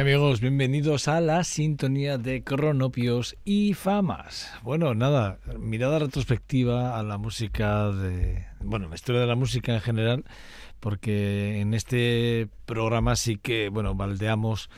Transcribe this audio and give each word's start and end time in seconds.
Amigos, 0.00 0.40
bienvenidos 0.40 1.08
a 1.08 1.20
la 1.20 1.44
sintonía 1.44 2.16
de 2.16 2.42
cronopios 2.42 3.36
y 3.44 3.74
famas. 3.74 4.50
Bueno, 4.62 4.94
nada, 4.94 5.38
mirada 5.58 5.98
retrospectiva 5.98 6.98
a 6.98 7.02
la 7.02 7.18
música 7.18 7.90
de, 7.90 8.46
bueno, 8.60 8.88
la 8.88 8.94
historia 8.94 9.20
de 9.20 9.26
la 9.26 9.34
música 9.34 9.74
en 9.74 9.82
general, 9.82 10.24
porque 10.80 11.60
en 11.60 11.74
este 11.74 12.48
programa 12.64 13.14
sí 13.14 13.36
que, 13.36 13.68
bueno, 13.68 13.94
baldeamos 13.94 14.70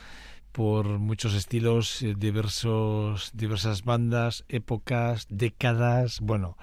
por 0.51 0.99
muchos 0.99 1.35
estilos, 1.35 2.01
eh, 2.01 2.15
diversos, 2.17 3.31
diversas 3.33 3.85
bandas, 3.85 4.43
épocas, 4.49 5.27
décadas, 5.29 6.19
bueno, 6.19 6.57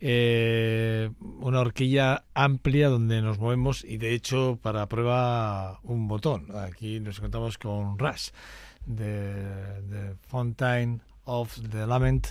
eh, 0.00 1.10
una 1.20 1.60
horquilla 1.60 2.24
amplia 2.34 2.88
donde 2.88 3.22
nos 3.22 3.38
movemos 3.38 3.84
y 3.84 3.96
de 3.96 4.14
hecho 4.14 4.58
para 4.62 4.86
prueba 4.86 5.80
un 5.82 6.08
botón. 6.08 6.48
Aquí 6.56 7.00
nos 7.00 7.18
encontramos 7.18 7.58
con 7.58 7.98
Rush 7.98 8.30
de, 8.86 10.14
Fontaine 10.28 11.00
of 11.24 11.58
the 11.70 11.86
Lament, 11.86 12.28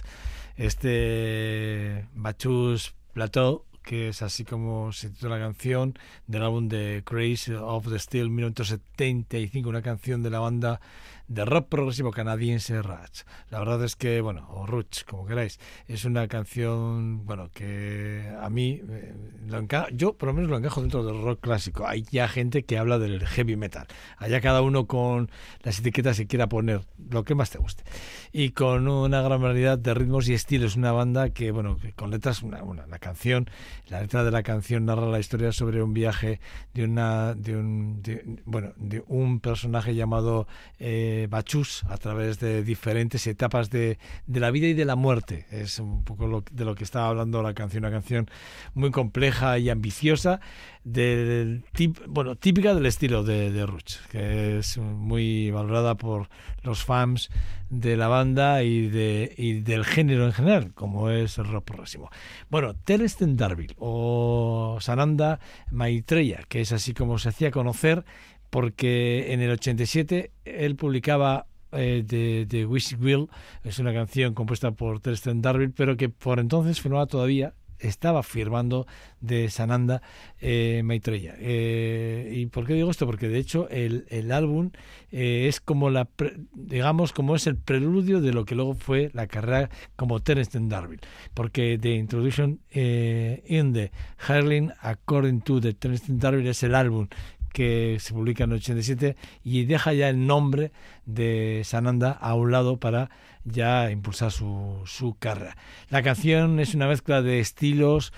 este 0.56 2.08
Bachus 2.14 2.94
Plateau 3.14 3.66
que 3.86 4.10
es 4.10 4.22
así 4.24 4.44
como 4.44 4.92
se 4.92 5.12
titula 5.12 5.38
la 5.38 5.46
canción 5.46 5.98
del 6.26 6.42
álbum 6.42 6.68
de 6.68 7.04
Crazy 7.06 7.54
of 7.54 7.88
the 7.88 8.00
Steel 8.00 8.32
1975, 8.32 9.70
una 9.70 9.84
canción 9.84 10.24
de 10.24 10.32
la 10.32 10.40
banda 10.40 10.82
de 11.28 11.46
rock 11.46 11.68
progresivo 11.70 12.12
canadiense 12.12 12.82
Rush. 12.82 13.24
La 13.50 13.60
verdad 13.60 13.84
es 13.84 13.96
que, 13.96 14.22
bueno, 14.22 14.48
o 14.52 14.66
Ruch, 14.66 15.04
como 15.06 15.26
queráis, 15.26 15.60
es 15.88 16.06
una 16.06 16.28
canción, 16.28 17.26
bueno, 17.26 17.50
que 17.54 18.32
a 18.40 18.50
mí, 18.50 18.82
eh, 18.88 19.14
lo 19.48 19.66
yo 19.94 20.14
por 20.14 20.28
lo 20.28 20.34
menos 20.34 20.50
lo 20.50 20.58
encajo 20.58 20.82
dentro 20.82 21.04
del 21.04 21.22
rock 21.22 21.40
clásico. 21.42 21.88
Hay 21.88 22.04
ya 22.12 22.28
gente 22.28 22.64
que 22.64 22.78
habla 22.78 23.00
del 23.00 23.26
heavy 23.26 23.56
metal. 23.56 23.88
Allá 24.18 24.42
cada 24.42 24.62
uno 24.62 24.86
con 24.86 25.30
las 25.64 25.80
etiquetas 25.80 26.18
que 26.18 26.28
quiera 26.28 26.48
poner, 26.48 26.82
lo 27.10 27.24
que 27.24 27.36
más 27.36 27.50
te 27.50 27.58
guste. 27.58 27.84
Y 28.32 28.52
con 28.52 28.88
una 28.88 29.22
gran 29.22 29.42
variedad 29.42 29.78
de 29.78 29.94
ritmos 29.94 30.28
y 30.28 30.34
estilos. 30.34 30.76
Una 30.76 30.92
banda 30.92 31.30
que, 31.30 31.52
bueno, 31.52 31.78
con 31.96 32.12
letras, 32.12 32.44
una, 32.44 32.64
una, 32.64 32.86
canción, 33.00 33.50
la 33.88 34.02
letra 34.02 34.24
de 34.24 34.32
la 34.32 34.44
canción 34.44 34.86
narra 34.86 35.08
la 35.08 35.20
historia 35.20 35.52
sobre 35.52 35.82
un 35.82 35.94
viaje 35.94 36.40
de 36.74 36.86
una, 36.86 37.34
de 37.34 37.56
un, 37.56 38.02
bueno, 38.46 38.74
de 38.78 39.04
un 39.08 39.40
personaje 39.40 39.96
llamado 39.96 40.48
eh, 40.80 41.15
Bachus 41.30 41.84
a 41.90 41.98
través 41.98 42.40
de 42.40 42.64
diferentes 42.64 43.28
etapas 43.28 43.70
de, 43.70 43.98
la 44.28 44.52
vida 44.52 44.68
y 44.68 44.74
de 44.74 44.86
la 44.86 44.96
muerte. 44.96 45.46
Es 45.52 45.80
un 45.80 46.04
poco 46.04 46.44
de 46.52 46.66
lo 46.66 46.76
que 46.76 46.84
estaba 46.84 47.08
hablando 47.08 47.42
la 47.42 47.54
canción, 47.54 47.84
una 47.84 47.92
canción 47.92 48.30
muy 48.74 48.92
compleja 48.92 49.58
y 49.58 49.70
ambiciosa, 49.70 50.40
del 50.84 51.64
tip, 51.74 51.98
bueno, 52.08 52.36
típica 52.36 52.76
del 52.76 52.86
estilo 52.86 53.24
de, 53.24 53.52
de 53.52 53.66
Ruch, 53.66 53.98
que 54.12 54.60
es 54.60 54.78
muy 54.78 55.50
valorada 55.50 55.96
por 55.96 56.30
los 56.62 56.84
fans 56.84 57.30
de 57.70 57.98
la 57.98 58.08
banda 58.08 58.64
y, 58.64 58.88
de, 58.88 59.62
del 59.66 59.84
género 59.84 60.26
en 60.26 60.34
general, 60.34 60.74
como 60.74 61.10
es 61.10 61.38
el 61.38 61.46
rock 61.46 61.66
progresivo. 61.66 62.12
Bueno, 62.50 62.76
Telestin 62.76 63.36
Darville 63.36 63.76
o 63.80 64.78
Sananda 64.80 65.40
Maitreya, 65.72 66.44
que 66.48 66.62
es 66.62 66.72
así 66.72 66.94
como 66.94 67.18
se 67.18 67.30
hacía 67.30 67.52
conocer 67.52 68.06
porque 68.50 69.34
en 69.34 69.42
el 69.42 69.52
87 69.52 70.32
él 70.46 70.76
publicaba 70.76 71.48
eh, 71.72 72.04
de, 72.06 72.46
de 72.46 72.66
Wish 72.66 72.96
Will, 73.00 73.28
es 73.64 73.80
una 73.80 73.94
canción 73.94 74.34
compuesta 74.34 74.72
por 74.72 75.00
Tristan 75.00 75.42
Darby, 75.42 75.70
pero 75.70 75.98
que 75.98 76.10
por 76.10 76.40
entonces 76.40 76.82
firmaba 76.82 77.06
todavía 77.06 77.54
estaba 77.80 78.24
firmando 78.24 78.88
de 79.20 79.50
Sananda 79.50 80.02
eh, 80.40 80.82
Maitreya. 80.84 81.36
Eh, 81.40 82.32
¿Y 82.36 82.46
por 82.48 82.66
qué 82.66 82.74
digo 82.74 82.92
esto? 82.92 83.06
Porque 83.06 83.28
de 83.28 83.40
hecho 83.40 83.68
el, 83.70 84.06
el 84.10 84.32
álbum 84.32 84.72
eh, 85.12 85.48
es 85.48 85.60
como 85.60 85.90
la, 85.90 86.08
digamos, 86.54 87.12
como 87.14 87.36
es 87.36 87.48
el 87.48 87.58
preludio 87.58 88.22
de 88.22 88.34
lo 88.34 88.46
que 88.46 88.56
luego 88.56 88.74
fue 88.74 89.12
la 89.14 89.28
carrera 89.28 89.70
como 89.96 90.22
Terence 90.22 90.58
Darby. 90.62 90.98
Porque 91.34 91.78
The 91.80 91.96
Introduction 91.96 92.60
eh, 92.72 93.44
in 93.48 93.74
the 93.74 93.92
Harling 94.28 94.72
According 94.82 95.42
to 95.42 95.60
the 95.60 95.74
Terence 95.74 96.06
Darby 96.08 96.48
es 96.48 96.64
el 96.64 96.76
álbum 96.76 97.08
que 97.56 98.00
se 98.02 98.14
publica 98.14 98.44
en 98.44 98.52
el 98.52 98.58
87 98.58 99.16
y 99.42 99.64
deja 99.64 99.94
ya 99.94 100.10
el 100.10 100.28
nombre 100.28 100.74
de 101.06 101.62
Sananda 101.64 102.12
a 102.12 102.36
un 102.36 102.52
lado 102.52 102.82
para 102.82 103.10
ya 103.46 103.90
impulsar 103.92 104.30
su, 104.30 104.82
su 104.86 105.16
carrera. 105.18 105.56
La 105.90 106.04
canción 106.04 106.60
es 106.60 106.76
una 106.76 106.86
mezcla 106.86 107.22
de 107.22 107.40
estilos 107.40 108.12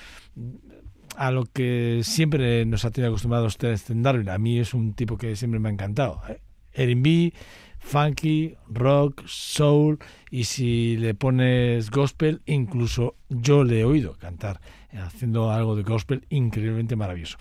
a 1.18 1.30
lo 1.30 1.46
que 1.46 2.02
siempre 2.04 2.66
nos 2.66 2.84
ha 2.84 2.90
tenido 2.90 3.12
acostumbrados 3.12 3.54
ustedes 3.54 3.86
Darwin. 3.88 4.30
A 4.30 4.40
mí 4.40 4.58
es 4.58 4.74
un 4.74 4.96
tipo 4.96 5.20
que 5.20 5.36
siempre 5.36 5.60
me 5.60 5.70
ha 5.70 5.72
encantado. 5.72 6.20
¿eh? 6.28 6.42
R&B, 6.74 7.32
funky, 7.78 8.56
rock, 8.68 9.22
soul 9.28 10.00
y 10.32 10.46
si 10.46 10.98
le 10.98 11.14
pones 11.14 11.92
gospel, 11.92 12.42
incluso 12.48 13.14
yo 13.30 13.64
le 13.64 13.82
he 13.82 13.86
oído 13.86 14.14
cantar 14.18 14.62
haciendo 14.94 15.52
algo 15.52 15.76
de 15.76 15.84
gospel 15.84 16.26
increíblemente 16.30 16.96
maravilloso. 16.96 17.38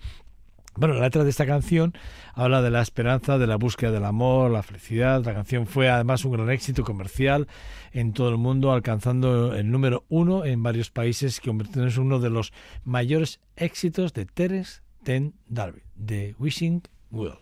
Bueno, 0.79 0.95
la 0.95 1.03
letra 1.03 1.25
de 1.25 1.31
esta 1.31 1.47
canción 1.47 1.95
habla 2.35 2.61
de 2.61 2.71
la 2.71 2.83
esperanza, 2.83 3.39
de 3.39 3.47
la 3.47 3.57
búsqueda 3.57 3.93
del 3.93 4.05
amor, 4.05 4.51
la 4.51 4.63
felicidad. 4.63 5.25
La 5.25 5.33
canción 5.33 5.67
fue 5.67 5.89
además 5.89 6.25
un 6.27 6.33
gran 6.33 6.51
éxito 6.51 6.85
comercial 6.85 7.49
en 7.93 8.13
todo 8.13 8.29
el 8.29 8.37
mundo, 8.37 8.73
alcanzando 8.73 9.55
el 9.55 9.71
número 9.71 10.05
uno 10.09 10.45
en 10.45 10.63
varios 10.63 10.91
países, 10.91 11.41
convirtiéndose 11.41 11.97
en 11.99 12.07
uno 12.07 12.19
de 12.19 12.29
los 12.29 12.53
mayores 12.85 13.41
éxitos 13.57 14.13
de 14.13 14.27
Teres 14.27 14.83
Ten 15.03 15.35
Darby, 15.49 15.83
de 15.95 16.35
Wishing 16.39 16.83
Well. 17.11 17.39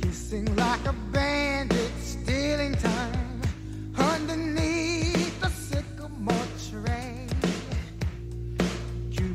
Kissing 0.00 0.56
like 0.56 0.86
a 0.88 0.94
bandit, 1.12 1.81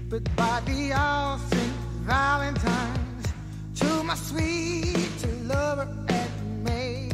Cupid 0.09 0.35
by 0.37 0.61
the 0.65 0.93
ocean, 0.93 1.73
Valentine's 2.05 3.27
to 3.75 4.03
my 4.03 4.15
sweet 4.15 5.27
lover 5.43 5.89
and 6.07 6.63
me. 6.63 7.11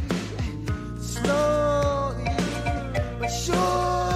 Slowly 1.01 2.30
but 3.19 3.30
surely, 3.30 4.12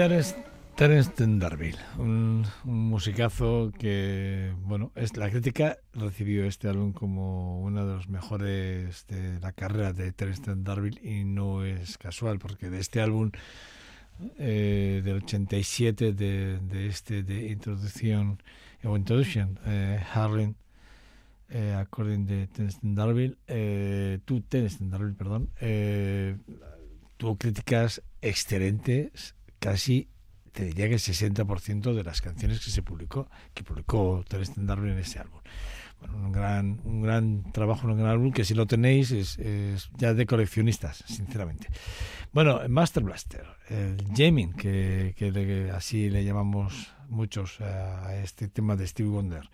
Terence, 0.00 0.34
Terence 0.76 1.12
un, 1.98 2.46
musicazo 2.64 3.70
que, 3.78 4.54
bueno, 4.62 4.92
es 4.94 5.14
la 5.18 5.28
crítica 5.28 5.76
recibió 5.92 6.46
este 6.46 6.68
álbum 6.68 6.94
como 6.94 7.60
uno 7.60 7.86
de 7.86 7.96
los 7.96 8.08
mejores 8.08 9.06
de 9.08 9.38
la 9.40 9.52
carrera 9.52 9.92
de 9.92 10.10
Terence 10.12 10.54
Darville 10.56 10.98
y 11.02 11.24
no 11.24 11.66
es 11.66 11.98
casual 11.98 12.38
porque 12.38 12.70
de 12.70 12.80
este 12.80 13.02
álbum 13.02 13.30
eh, 14.38 15.02
del 15.04 15.16
87 15.16 16.14
de, 16.14 16.58
de 16.60 16.86
este 16.86 17.22
de 17.22 17.48
introducción 17.48 18.42
o 18.82 18.96
introduction 18.96 19.58
eh, 19.66 20.02
Harlem 20.14 20.54
eh, 21.50 21.74
according 21.78 22.24
de 22.24 22.46
Tennessee 22.46 22.80
Darwin, 22.94 23.36
eh, 23.48 24.18
tú 24.24 24.42
Darwin, 24.48 25.14
perdón, 25.14 25.50
eh, 25.60 26.38
tuvo 27.18 27.36
críticas 27.36 28.00
excelentes, 28.22 29.34
casi 29.60 30.08
te 30.52 30.64
diría 30.64 30.88
que 30.88 30.94
el 30.94 31.00
60% 31.00 31.94
de 31.94 32.02
las 32.02 32.20
canciones 32.20 32.58
que 32.64 32.70
se 32.70 32.82
publicó, 32.82 33.28
que 33.54 33.62
publicó 33.62 34.24
Darwin 34.56 34.92
en 34.92 34.98
ese 34.98 35.20
álbum. 35.20 35.40
Bueno, 36.00 36.16
un 36.16 36.32
gran, 36.32 36.80
un 36.84 37.02
gran 37.02 37.52
trabajo, 37.52 37.86
un 37.86 37.98
gran 37.98 38.10
álbum 38.10 38.32
que 38.32 38.44
si 38.44 38.54
lo 38.54 38.66
tenéis 38.66 39.10
es, 39.12 39.38
es 39.38 39.90
ya 39.96 40.14
de 40.14 40.26
coleccionistas, 40.26 41.04
sinceramente. 41.06 41.68
Bueno, 42.32 42.60
Master 42.68 43.02
Blaster, 43.02 43.46
el 43.68 43.98
Jamming, 44.16 44.54
que, 44.54 45.14
que, 45.16 45.70
así 45.74 46.08
le 46.08 46.24
llamamos 46.24 46.94
muchos 47.08 47.60
a 47.60 48.16
este 48.16 48.48
tema 48.48 48.76
de 48.76 48.86
Stevie 48.86 49.10
Wonder. 49.10 49.50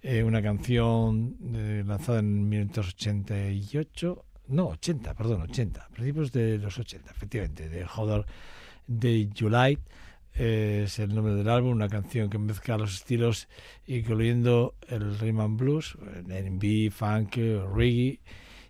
Eh, 0.00 0.24
una 0.24 0.42
canción 0.42 1.36
eh, 1.54 1.84
lanzada 1.86 2.20
en 2.20 2.48
1988, 2.48 4.24
no, 4.48 4.68
80, 4.68 5.14
perdón, 5.14 5.42
80, 5.42 5.88
principios 5.92 6.32
de 6.32 6.58
los 6.58 6.78
80, 6.78 7.10
efectivamente, 7.10 7.68
de 7.68 7.84
Hodder 7.84 8.24
de 8.98 9.28
July. 9.38 9.78
Es 10.34 10.98
el 10.98 11.14
nombre 11.14 11.34
del 11.34 11.48
álbum, 11.48 11.72
una 11.72 11.88
canción 11.88 12.30
que 12.30 12.38
mezcla 12.38 12.78
los 12.78 12.94
estilos, 12.94 13.48
incluyendo 13.86 14.74
el 14.88 15.18
rhythm 15.18 15.40
and 15.40 15.58
blues, 15.58 15.96
R&B, 16.26 16.90
funk, 16.90 17.36
reggae, 17.74 18.20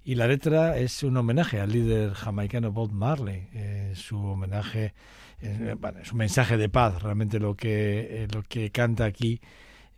y 0.05 0.17
la 0.17 0.27
letra 0.27 0.79
es 0.79 1.05
un 1.05 1.17
homenaje 1.17 1.61
al 1.61 1.71
líder 1.71 2.13
jamaicano 2.15 2.73
Bob 2.73 2.91
Marley, 2.91 3.47
eh, 3.55 3.93
su 3.95 4.19
homenaje, 4.19 4.95
eh, 5.41 5.77
bueno, 5.79 6.01
es 6.01 6.11
un 6.11 6.19
mensaje 6.19 6.57
de 6.57 6.69
paz, 6.69 7.01
realmente 7.01 7.39
lo 7.39 7.55
que, 7.55 8.25
eh, 8.25 8.29
lo 8.33 8.43
que 8.43 8.71
canta 8.71 9.05
aquí 9.05 9.41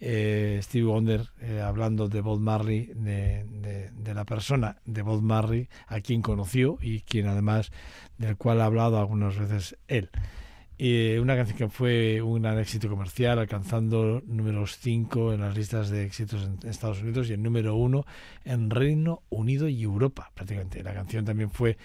eh, 0.06 0.61
Steve 0.62 0.84
Wonder 0.84 1.30
eh, 1.40 1.62
hablando 1.62 2.08
de 2.08 2.20
Bob 2.20 2.38
Marley, 2.38 2.92
de, 2.94 3.90
la 4.14 4.25
persona 4.26 4.76
de 4.84 5.00
Bob 5.00 5.23
Marley, 5.23 5.68
a 5.87 6.00
quien 6.00 6.20
conoció 6.20 6.76
y 6.80 7.00
quien 7.00 7.26
además 7.26 7.73
del 8.18 8.37
cual 8.37 8.61
ha 8.61 8.66
hablado 8.66 8.99
algunas 8.99 9.38
veces 9.38 9.78
él. 9.88 10.11
Y 10.76 11.16
una 11.16 11.37
canción 11.37 11.56
que 11.56 11.68
fue 11.68 12.20
un 12.20 12.42
gran 12.42 12.58
éxito 12.58 12.88
comercial, 12.90 13.38
alcanzando 13.38 14.23
números 14.26 14.76
5 14.78 15.32
en 15.32 15.40
las 15.40 15.56
listas 15.56 15.88
de 15.88 16.04
éxitos 16.04 16.44
en 16.44 16.68
Estados 16.68 17.00
Unidos 17.00 17.30
y 17.30 17.32
el 17.32 17.42
número 17.42 17.75
1 17.76 18.04
en 18.44 18.70
Reino 18.70 19.23
Unido 19.30 19.68
y 19.68 19.84
Europa, 19.84 20.32
prácticamente. 20.34 20.82
La 20.82 20.92
canción 20.92 21.25
también 21.25 21.50
fue 21.50 21.78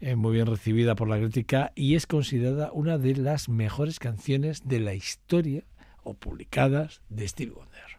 eh, 0.00 0.14
muy 0.14 0.34
bien 0.34 0.46
recibida 0.46 0.94
por 0.94 1.08
la 1.08 1.18
crítica 1.18 1.72
y 1.74 1.96
es 1.96 2.06
considerada 2.06 2.70
una 2.72 2.96
de 2.96 3.16
las 3.16 3.48
mejores 3.48 3.98
canciones 3.98 4.68
de 4.68 4.78
la 4.78 4.94
historia 4.94 5.64
o 6.06 6.14
publicadas 6.14 7.02
de 7.08 7.26
Stevie 7.26 7.54
Wonder. 7.54 7.98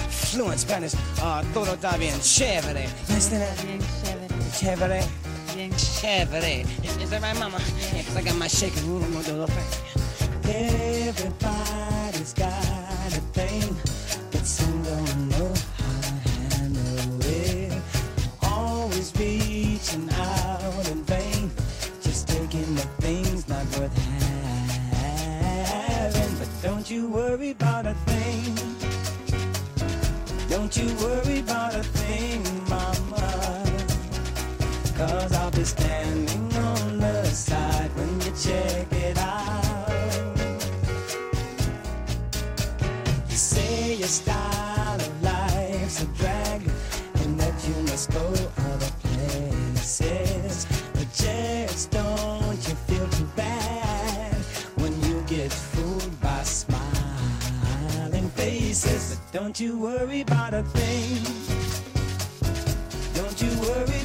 fluent 0.31 0.59
Spanish. 0.59 0.93
Uh, 1.21 1.43
todo 1.53 1.73
está 1.73 1.97
bien 1.97 2.19
chévere. 2.21 2.87
Bien 3.07 3.19
chévere. 4.57 5.03
Bien 5.55 5.71
Chévere. 5.75 6.65
Is, 6.83 7.09
that 7.09 7.21
right, 7.21 7.37
mama? 7.37 7.59
Yeah, 7.93 8.03
cause 8.03 8.15
I 8.15 8.21
got 8.23 8.35
my 8.37 8.47
shaking 8.47 8.87
room, 8.87 9.13
little 9.15 9.47
thing. 9.47 9.67
Everybody's 11.07 12.33
got 12.33 13.07
a 13.07 13.21
thing, 13.33 13.75
but 14.31 14.45
some 14.45 14.83
don't 14.83 15.29
know 15.29 15.53
how 15.77 16.01
to 16.01 16.09
handle 16.55 17.19
it. 17.25 17.73
Always 18.41 19.11
reaching 19.19 20.09
out 20.13 20.89
in 20.89 21.03
vain, 21.03 21.51
just 22.01 22.27
taking 22.29 22.75
the 22.75 22.87
things 23.01 23.47
not 23.49 23.65
worth 23.77 23.97
having. 24.93 26.37
But 26.39 26.49
don't 26.63 26.89
you 26.89 27.07
worry 27.07 27.51
about 27.51 27.85
a 27.85 27.93
thing. 27.93 28.80
Don't 30.51 30.75
you 30.75 30.93
worry 30.97 31.39
about 31.39 31.75
a 31.75 31.81
thing, 31.81 32.43
mama. 32.67 33.63
Cause 34.97 35.31
I'll 35.31 35.49
be 35.49 35.63
standing 35.63 36.53
on 36.57 36.99
the 36.99 37.23
side 37.23 37.89
when 37.95 38.19
you 38.19 38.33
check 38.35 38.91
it 38.91 39.17
out. 39.17 39.87
You 43.29 43.37
say 43.37 43.95
your 43.95 44.09
style 44.09 44.99
of 44.99 45.23
life's 45.23 46.03
a 46.03 46.05
drag 46.19 46.69
and 47.21 47.39
that 47.39 47.55
you 47.65 47.83
must 47.83 48.11
go 48.11 48.27
other 48.71 48.91
places. 49.03 50.67
But 50.93 51.13
just 51.13 51.91
don't 51.91 52.20
don't 59.31 59.59
you 59.59 59.77
worry 59.77 60.21
about 60.21 60.53
a 60.53 60.61
thing. 60.61 61.23
Don't 63.13 63.41
you 63.41 63.49
worry 63.61 64.00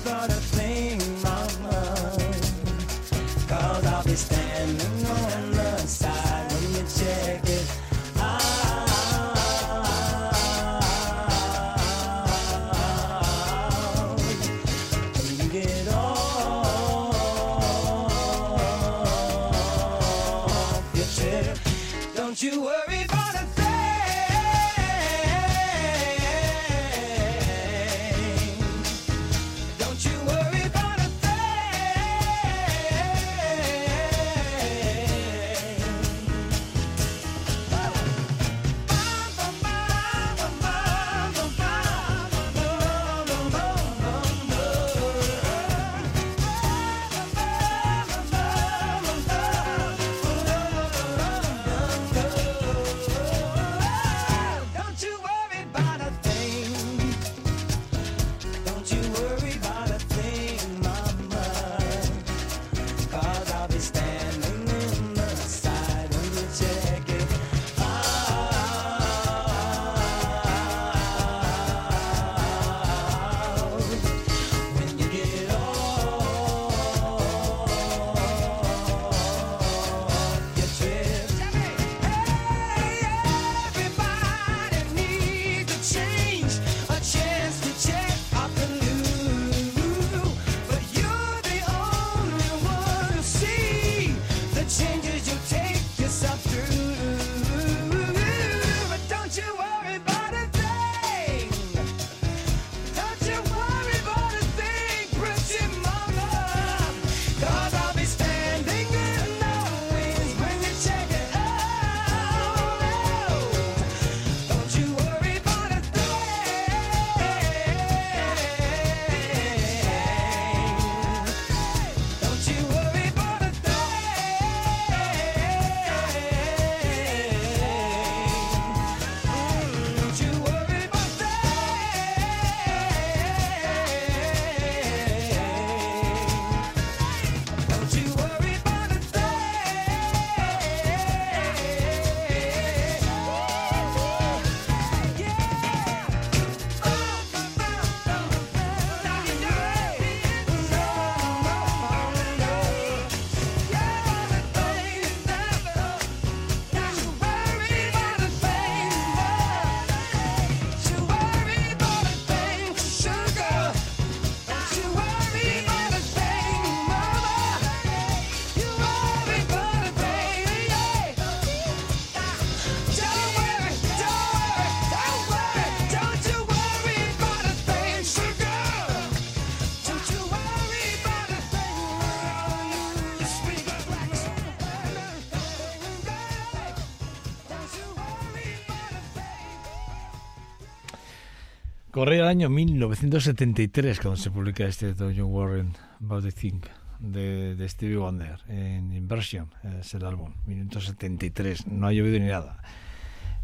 Corría 192.06 192.22
el 192.22 192.28
año 192.28 192.48
1973 192.48 193.98
cuando 193.98 194.16
se 194.16 194.30
publica 194.30 194.64
este 194.64 194.94
de 194.94 195.14
John 195.18 195.32
Warren 195.32 195.72
About 196.00 196.22
the 196.22 196.30
Thing 196.30 196.60
de, 197.00 197.56
de 197.56 197.68
Stevie 197.68 197.96
Wonder 197.96 198.38
en 198.46 198.94
Inversion, 198.94 199.50
es 199.80 199.92
el 199.92 200.04
álbum, 200.04 200.32
1973, 200.46 201.66
no 201.66 201.88
ha 201.88 201.92
llovido 201.92 202.20
ni 202.20 202.26
nada. 202.26 202.62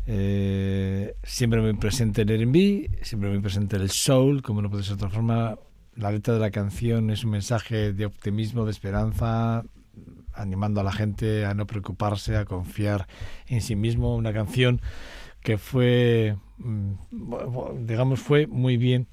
Eh, 0.07 1.17
siempre 1.25 1.61
muy 1.61 1.73
presente 1.73 2.23
el 2.23 2.31
R&B, 2.31 3.01
siempre 3.03 3.31
muy 3.31 3.41
presente 3.41 3.75
el 3.75 3.91
soul, 3.91 4.43
como 4.43 4.63
no 4.63 4.71
puede 4.71 4.85
ser 4.85 4.97
de 4.97 5.07
otra 5.07 5.11
forma. 5.11 5.59
La 5.97 6.13
letra 6.13 6.35
de 6.35 6.39
la 6.39 6.53
canción 6.53 7.11
es 7.11 7.25
un 7.25 7.33
mensaje 7.33 7.93
de 7.93 8.07
optimismo, 8.07 8.65
de 8.65 8.71
esperanza, 8.71 9.65
animando 10.35 10.81
a 10.81 10.85
la 10.85 10.93
gente 10.93 11.47
a 11.47 11.55
no 11.55 11.67
preocuparse, 11.67 12.37
a 12.37 12.45
confiar 12.45 13.09
en 13.49 13.61
sí 13.61 13.75
mismo. 13.75 14.15
Una 14.15 14.33
canción 14.33 14.81
que 15.43 15.59
fue, 15.59 16.37
digamos, 17.79 18.21
fue 18.21 18.47
muy 18.47 18.77
bien 18.77 19.07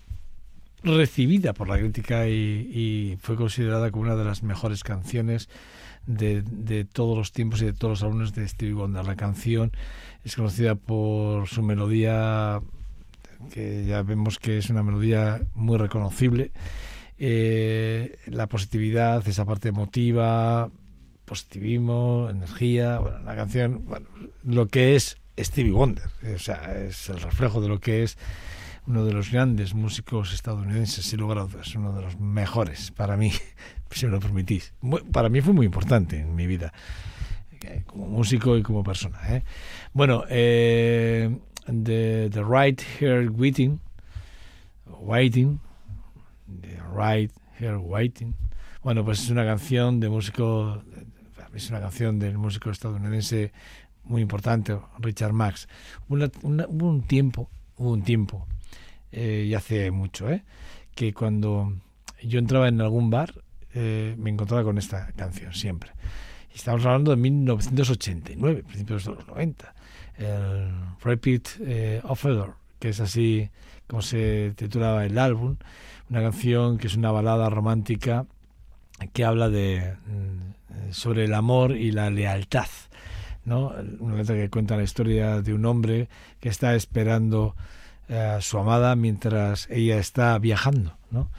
recibida 0.83 1.53
por 1.53 1.67
la 1.67 1.77
crítica 1.77 2.27
y, 2.27 3.17
fue 3.21 3.35
considerada 3.35 3.91
como 3.91 4.03
una 4.03 4.15
de 4.15 4.25
las 4.25 4.43
mejores 4.43 4.83
canciones 4.83 5.49
de, 6.05 6.85
todos 6.91 7.17
los 7.17 7.31
tiempos 7.31 7.61
y 7.61 7.65
de 7.65 7.73
todos 7.73 7.99
los 7.99 8.03
álbumes 8.03 8.33
de 8.33 8.47
Stevie 8.47 8.73
Wonder. 8.73 9.05
La 9.05 9.15
canción 9.15 9.71
es 10.23 10.35
conocida 10.35 10.75
por 10.75 11.47
su 11.47 11.61
melodía, 11.61 12.61
que 13.51 13.85
ya 13.85 14.01
vemos 14.03 14.39
que 14.39 14.57
es 14.57 14.69
una 14.69 14.83
melodía 14.83 15.41
muy 15.53 15.77
reconocible. 15.77 16.51
Eh, 17.17 18.17
la 18.27 18.47
positividad, 18.47 19.27
esa 19.27 19.43
parte 19.43 19.69
emotiva, 19.69 20.71
positivismo, 21.25 22.27
energía, 22.29 22.99
bueno, 22.99 23.19
la 23.19 23.35
canción, 23.35 23.85
lo 24.43 24.67
que 24.67 24.95
es 24.95 25.17
Stevie 25.43 25.71
Wonder, 25.71 26.09
o 26.35 26.39
sea, 26.39 26.75
es 26.77 27.09
el 27.09 27.19
reflejo 27.21 27.61
de 27.61 27.67
lo 27.67 27.79
que 27.79 28.03
es 28.03 28.17
uno 28.89 29.05
de 29.05 29.13
los 29.13 29.31
grandes 29.31 29.75
músicos 29.75 30.33
estadounidenses, 30.33 31.05
sin 31.05 31.19
lugar 31.19 31.37
a 31.37 31.41
dudas, 31.43 31.75
uno 31.75 31.93
de 31.93 32.01
los 32.01 32.19
mejores 32.19 32.91
para 32.91 33.17
mí, 33.17 33.31
si 33.91 34.05
me 34.07 34.11
lo 34.11 34.19
permitís. 34.19 34.73
Para 35.11 35.29
mí 35.29 35.41
fue 35.41 35.53
muy 35.53 35.65
importante 35.67 36.19
en 36.19 36.35
mi 36.35 36.47
vida, 36.47 36.73
eh, 37.61 37.83
como 37.85 38.07
músico 38.07 38.57
y 38.57 38.63
como 38.63 38.83
persona. 38.83 39.19
¿eh? 39.29 39.43
Bueno, 39.93 40.23
eh, 40.29 41.37
the, 41.65 42.29
Right 42.43 42.81
Here 42.99 43.29
Waiting, 43.29 43.79
Waiting, 44.87 45.59
The 46.61 46.79
Right 46.95 47.31
Here 47.59 47.77
Waiting, 47.77 48.33
bueno, 48.81 49.05
pues 49.05 49.21
es 49.21 49.29
una 49.29 49.45
canción 49.45 49.99
de 49.99 50.09
músico, 50.09 50.81
es 51.53 51.69
una 51.69 51.79
canción 51.79 52.17
del 52.17 52.37
músico 52.37 52.71
estadounidense 52.71 53.51
muy 54.09 54.21
importante, 54.21 54.77
Richard 54.97 55.33
Max. 55.33 55.67
Una, 56.09 56.29
una, 56.41 56.65
hubo 56.67 56.89
un 56.89 57.03
tiempo, 57.03 57.49
hubo 57.77 57.91
un 57.91 58.03
tiempo 58.03 58.45
eh, 59.11 59.45
y 59.47 59.53
hace 59.53 59.91
mucho, 59.91 60.29
¿eh? 60.29 60.43
que 60.95 61.13
cuando 61.13 61.73
yo 62.21 62.39
entraba 62.39 62.67
en 62.67 62.81
algún 62.81 63.09
bar 63.09 63.33
eh, 63.73 64.15
me 64.17 64.29
encontraba 64.29 64.63
con 64.63 64.77
esta 64.77 65.11
canción 65.13 65.53
siempre. 65.53 65.91
Y 66.51 66.57
estamos 66.57 66.85
hablando 66.85 67.11
de 67.11 67.17
1989, 67.17 68.63
principios 68.63 69.05
de 69.05 69.13
los 69.13 69.27
90. 69.27 69.73
El 70.17 70.71
Repeat 71.01 71.47
eh, 71.61 72.01
Offer, 72.03 72.51
que 72.79 72.89
es 72.89 72.99
así 72.99 73.49
como 73.87 74.01
se 74.01 74.53
titulaba 74.55 75.05
el 75.05 75.17
álbum, 75.17 75.55
una 76.09 76.21
canción 76.21 76.77
que 76.77 76.87
es 76.87 76.95
una 76.95 77.11
balada 77.11 77.49
romántica 77.49 78.25
que 79.13 79.23
habla 79.23 79.49
de 79.49 79.95
mm, 80.07 80.91
sobre 80.91 81.25
el 81.25 81.33
amor 81.33 81.77
y 81.77 81.91
la 81.91 82.09
lealtad. 82.09 82.67
Una 83.49 84.15
letra 84.15 84.35
que 84.35 84.49
cuenta 84.49 84.77
la 84.77 84.83
historia 84.83 85.41
de 85.41 85.53
un 85.53 85.65
hombre 85.65 86.09
que 86.39 86.49
está 86.49 86.75
esperando 86.75 87.55
a 88.09 88.41
su 88.41 88.57
amada 88.57 88.95
mientras 88.95 89.67
ella 89.69 89.97
está 89.97 90.37
viajando, 90.39 90.97
¿no? 91.11 91.29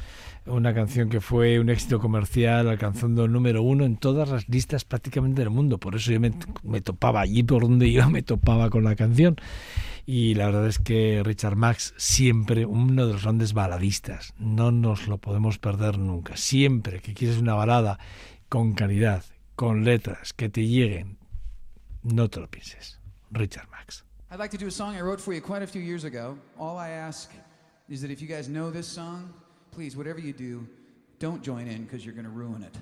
Una 0.46 0.74
canción 0.74 1.10
que 1.10 1.20
fue 1.20 1.60
un 1.60 1.68
éxito 1.68 2.00
comercial, 2.00 2.68
alcanzando 2.68 3.26
el 3.26 3.32
número 3.32 3.62
uno 3.62 3.84
en 3.84 3.96
todas 3.96 4.30
las 4.30 4.48
listas 4.48 4.84
prácticamente 4.84 5.42
del 5.42 5.50
mundo. 5.50 5.78
Por 5.78 5.96
eso 5.96 6.10
yo 6.10 6.18
me, 6.18 6.32
me 6.62 6.80
topaba 6.80 7.20
allí 7.20 7.42
por 7.42 7.62
donde 7.62 7.86
iba, 7.86 8.08
me 8.08 8.22
topaba 8.22 8.70
con 8.70 8.84
la 8.84 8.96
canción. 8.96 9.36
Y 10.06 10.34
la 10.34 10.46
verdad 10.46 10.66
es 10.66 10.78
que 10.78 11.22
Richard 11.24 11.56
Max 11.56 11.94
siempre 11.96 12.64
uno 12.64 13.06
de 13.06 13.12
los 13.12 13.22
grandes 13.22 13.52
baladistas. 13.52 14.34
No 14.38 14.72
nos 14.72 15.06
lo 15.06 15.18
podemos 15.18 15.58
perder 15.58 15.98
nunca. 15.98 16.36
Siempre 16.36 17.00
que 17.00 17.14
quieres 17.14 17.38
una 17.38 17.54
balada 17.54 17.98
con 18.48 18.72
calidad, 18.72 19.22
con 19.54 19.84
letras 19.84 20.32
que 20.32 20.48
te 20.48 20.66
lleguen, 20.66 21.19
no 22.04 22.26
te 22.26 22.40
lo 22.40 22.46
pienses. 22.46 22.96
Richard 23.32 23.66
Max. 23.70 24.02
I'd 24.30 24.38
like 24.38 24.50
to 24.52 24.58
do 24.58 24.66
a 24.66 24.70
song 24.70 24.96
I 24.96 25.00
wrote 25.00 25.20
for 25.20 25.32
you 25.32 25.40
quite 25.40 25.62
a 25.62 25.66
few 25.66 25.82
years 25.82 26.04
ago. 26.04 26.38
All 26.58 26.78
I 26.78 26.90
ask 26.90 27.30
is 27.88 28.00
that 28.02 28.10
if 28.10 28.22
you 28.22 28.28
guys 28.28 28.48
know 28.48 28.70
this 28.70 28.86
song, 28.86 29.32
please, 29.72 29.96
whatever 29.96 30.20
you 30.20 30.32
do, 30.32 30.66
don't 31.18 31.42
join 31.42 31.66
in 31.66 31.84
because 31.84 32.04
you're 32.04 32.14
going 32.14 32.24
to 32.24 32.30
ruin 32.30 32.62
it. 32.62 32.74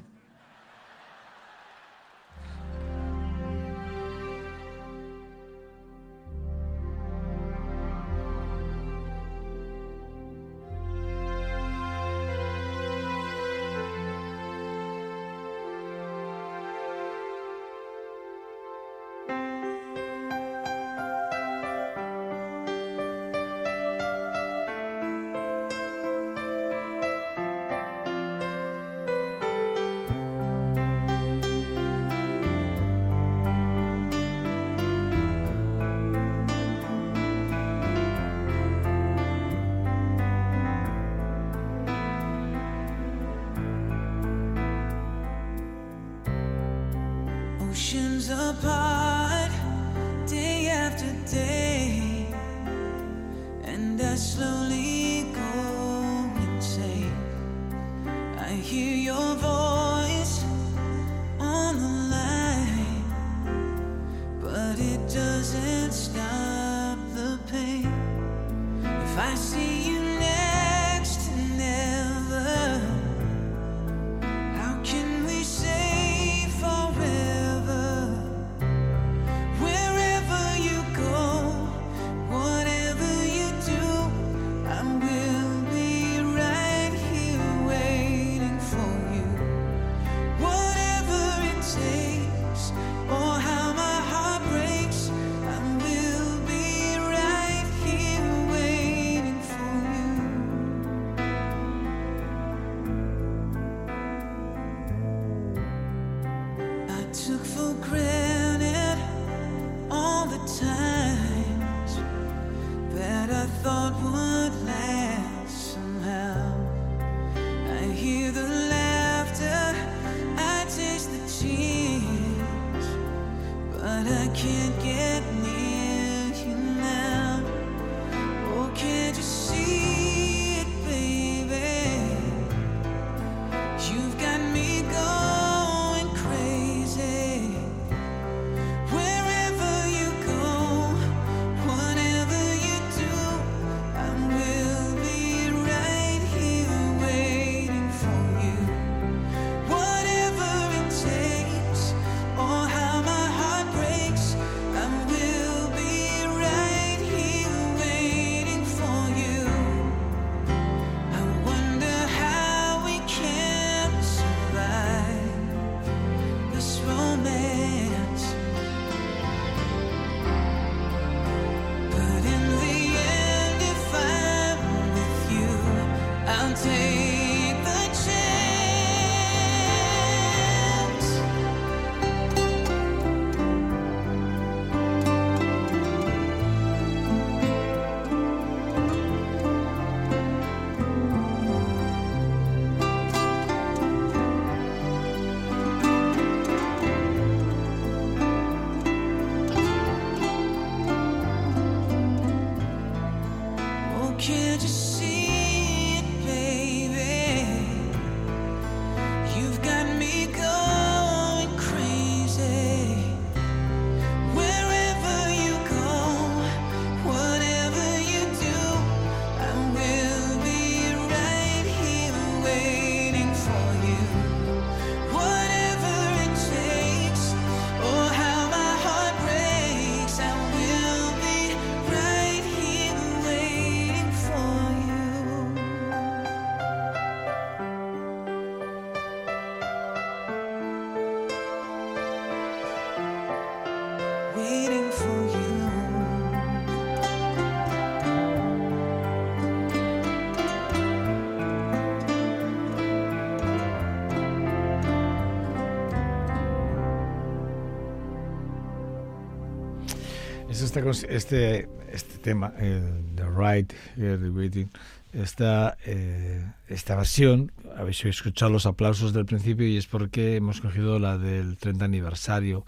Este, 260.61 261.69
este 261.93 262.19
tema, 262.19 262.53
el 262.59 263.15
The 263.15 263.27
Right 263.31 263.73
Here 263.97 264.19
the 264.19 264.29
Waiting, 264.29 264.69
esta, 265.13 265.79
eh, 265.87 266.45
esta 266.67 266.97
versión, 266.97 267.53
habéis 267.77 268.05
escuchado 268.05 268.51
los 268.51 268.67
aplausos 268.67 269.13
del 269.13 269.25
principio 269.25 269.69
y 269.69 269.77
es 269.77 269.87
porque 269.87 270.35
hemos 270.35 270.61
cogido 270.61 270.99
la 270.99 271.17
del 271.17 271.59
30 271.59 271.85
aniversario 271.85 272.65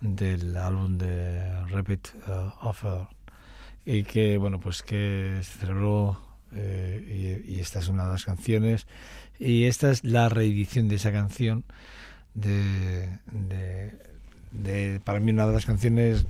del 0.00 0.56
álbum 0.56 0.98
de 0.98 1.64
Repeat 1.64 2.10
uh, 2.28 2.68
Offer. 2.68 3.08
Y 3.84 4.04
que, 4.04 4.38
bueno, 4.38 4.60
pues 4.60 4.84
que 4.84 5.40
se 5.42 5.58
celebró 5.58 6.20
eh, 6.54 7.42
y, 7.44 7.54
y 7.54 7.58
esta 7.58 7.80
es 7.80 7.88
una 7.88 8.04
de 8.04 8.12
las 8.12 8.24
canciones. 8.24 8.86
Y 9.40 9.64
esta 9.64 9.90
es 9.90 10.04
la 10.04 10.28
reedición 10.28 10.86
de 10.86 10.94
esa 10.94 11.10
canción 11.10 11.64
de, 12.34 13.08
de, 13.32 13.98
de 14.52 15.00
para 15.02 15.18
mí 15.18 15.32
una 15.32 15.48
de 15.48 15.54
las 15.54 15.66
canciones 15.66 16.24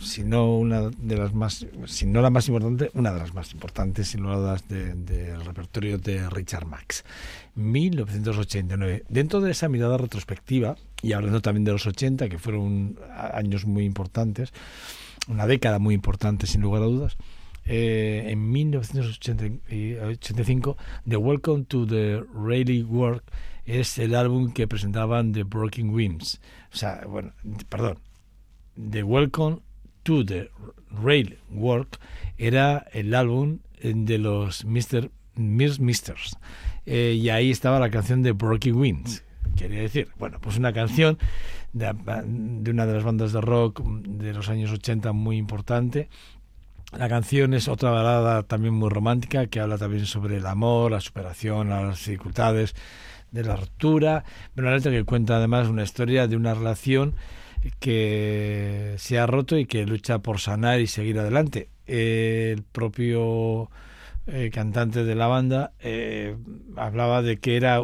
si 0.00 0.24
no 0.24 0.56
una 0.56 0.90
de 0.90 1.16
las 1.16 1.34
más, 1.34 1.66
si 1.86 2.06
no 2.06 2.22
la 2.22 2.30
más 2.30 2.48
importante, 2.48 2.90
una 2.94 3.12
de 3.12 3.18
las 3.20 3.34
más 3.34 3.52
importantes, 3.52 4.08
sin 4.08 4.22
lugar 4.22 4.36
a 4.36 4.40
dudas, 4.40 4.68
de- 4.68 4.94
del 4.94 5.44
repertorio 5.44 5.98
de 5.98 6.28
Richard 6.30 6.66
Max. 6.66 7.04
1989. 7.54 9.04
Dentro 9.08 9.40
de 9.40 9.50
esa 9.50 9.68
mirada 9.68 9.98
retrospectiva, 9.98 10.76
y 11.02 11.12
hablando 11.12 11.40
también 11.40 11.64
de 11.64 11.72
los 11.72 11.86
80, 11.86 12.28
que 12.28 12.38
fueron 12.38 12.98
años 13.34 13.66
muy 13.66 13.84
importantes, 13.84 14.52
una 15.28 15.46
década 15.46 15.78
muy 15.78 15.94
importante, 15.94 16.46
sin 16.46 16.60
lugar 16.62 16.82
a 16.82 16.86
dudas, 16.86 17.16
eh, 17.66 18.24
en 18.28 18.50
1985, 18.50 20.76
The 21.08 21.16
Welcome 21.16 21.64
to 21.66 21.86
the 21.86 22.22
Rally 22.34 22.82
Work 22.82 23.24
es 23.66 23.98
el 23.98 24.14
álbum 24.14 24.52
que 24.52 24.66
presentaban 24.66 25.32
The 25.32 25.44
Broken 25.44 25.90
Wings. 25.90 26.40
O 26.72 26.76
sea, 26.76 27.02
bueno, 27.08 27.32
perdón, 27.68 27.98
The 28.90 29.02
Welcome 29.02 29.58
to 30.02 30.24
the 30.24 30.50
Rail 30.90 31.38
Work 31.50 31.98
era 32.38 32.86
el 32.92 33.14
álbum 33.14 33.58
eh, 33.78 33.92
de 33.94 34.18
los 34.18 34.64
Mr. 34.64 35.10
Mirs 35.36 35.80
Misters. 35.80 36.36
Eh, 36.86 37.18
y 37.20 37.28
ahí 37.28 37.50
estaba 37.50 37.78
la 37.78 37.90
canción 37.90 38.22
de 38.22 38.32
Broken 38.32 38.76
Wings. 38.76 39.24
Quería 39.56 39.80
decir, 39.80 40.08
bueno, 40.18 40.38
pues 40.40 40.56
una 40.56 40.72
canción 40.72 41.18
de, 41.72 41.92
de 42.24 42.70
una 42.70 42.86
de 42.86 42.94
las 42.94 43.04
bandas 43.04 43.32
de 43.32 43.40
rock 43.40 43.82
de 43.84 44.32
los 44.32 44.48
años 44.48 44.70
80 44.70 45.12
muy 45.12 45.36
importante. 45.36 46.08
La 46.96 47.08
canción 47.08 47.54
es 47.54 47.68
otra 47.68 47.90
balada 47.90 48.42
también 48.42 48.74
muy 48.74 48.88
romántica 48.88 49.46
que 49.46 49.60
habla 49.60 49.78
también 49.78 50.06
sobre 50.06 50.38
el 50.38 50.46
amor, 50.46 50.90
la 50.90 51.00
superación, 51.00 51.68
las 51.68 52.04
dificultades 52.04 52.74
de 53.30 53.44
la 53.44 53.56
ruptura. 53.56 54.24
Una 54.56 54.72
letra 54.72 54.90
que 54.90 55.04
cuenta 55.04 55.36
además 55.36 55.68
una 55.68 55.84
historia 55.84 56.26
de 56.26 56.36
una 56.36 56.54
relación 56.54 57.14
que 57.78 58.94
se 58.98 59.18
ha 59.18 59.26
roto 59.26 59.58
y 59.58 59.66
que 59.66 59.86
lucha 59.86 60.20
por 60.20 60.40
sanar 60.40 60.80
y 60.80 60.86
seguir 60.86 61.18
adelante. 61.18 61.68
El 61.86 62.62
propio 62.62 63.70
eh, 64.32 64.50
cantante 64.50 65.04
de 65.04 65.14
la 65.14 65.26
banda 65.26 65.72
eh, 65.80 66.36
hablaba 66.76 67.22
de 67.22 67.38
que 67.38 67.56
era 67.56 67.82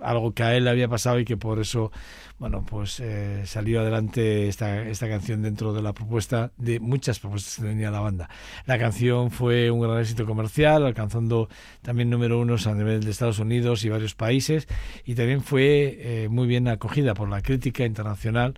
algo 0.00 0.34
que 0.34 0.42
a 0.42 0.56
él 0.56 0.64
le 0.64 0.70
había 0.70 0.88
pasado 0.88 1.18
y 1.18 1.24
que 1.24 1.36
por 1.36 1.58
eso 1.58 1.90
bueno 2.38 2.64
pues 2.64 3.00
eh, 3.00 3.42
salió 3.46 3.80
adelante 3.80 4.48
esta, 4.48 4.82
esta 4.82 5.08
canción 5.08 5.42
dentro 5.42 5.72
de 5.72 5.82
la 5.82 5.92
propuesta 5.92 6.52
de 6.56 6.80
muchas 6.80 7.18
propuestas 7.18 7.56
que 7.56 7.62
tenía 7.62 7.90
la 7.90 8.00
banda. 8.00 8.28
La 8.66 8.78
canción 8.78 9.30
fue 9.30 9.70
un 9.70 9.80
gran 9.80 9.98
éxito 9.98 10.26
comercial 10.26 10.84
alcanzando 10.84 11.48
también 11.82 12.10
número 12.10 12.38
unos 12.38 12.66
a 12.66 12.74
nivel 12.74 13.02
de 13.02 13.10
Estados 13.10 13.38
Unidos 13.38 13.84
y 13.84 13.88
varios 13.88 14.14
países 14.14 14.68
y 15.04 15.14
también 15.14 15.42
fue 15.42 15.98
eh, 15.98 16.28
muy 16.28 16.46
bien 16.46 16.68
acogida 16.68 17.14
por 17.14 17.28
la 17.28 17.40
crítica 17.40 17.84
internacional 17.84 18.54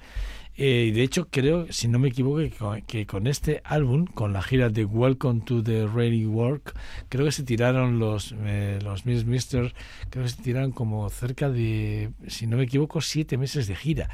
eh, 0.58 0.90
de 0.94 1.02
hecho, 1.02 1.28
creo, 1.30 1.66
si 1.70 1.86
no 1.86 1.98
me 1.98 2.08
equivoco, 2.08 2.40
que 2.86 3.06
con, 3.06 3.26
este 3.26 3.60
álbum, 3.64 4.06
con 4.06 4.32
la 4.32 4.42
gira 4.42 4.70
de 4.70 4.84
Welcome 4.84 5.42
to 5.44 5.62
the 5.62 5.86
Ready 5.86 6.24
Work, 6.24 6.74
creo 7.10 7.26
que 7.26 7.32
se 7.32 7.42
tiraron 7.42 7.98
los, 7.98 8.34
eh, 8.44 8.78
los 8.82 9.04
Miss 9.04 9.26
Misters, 9.26 9.74
creo 10.08 10.24
que 10.24 10.30
se 10.30 10.42
tiraron 10.42 10.72
como 10.72 11.08
cerca 11.10 11.50
de, 11.50 12.10
si 12.26 12.46
no 12.46 12.56
me 12.56 12.64
equivoco, 12.64 13.02
siete 13.02 13.36
meses 13.36 13.66
de 13.66 13.76
gira 13.76 14.08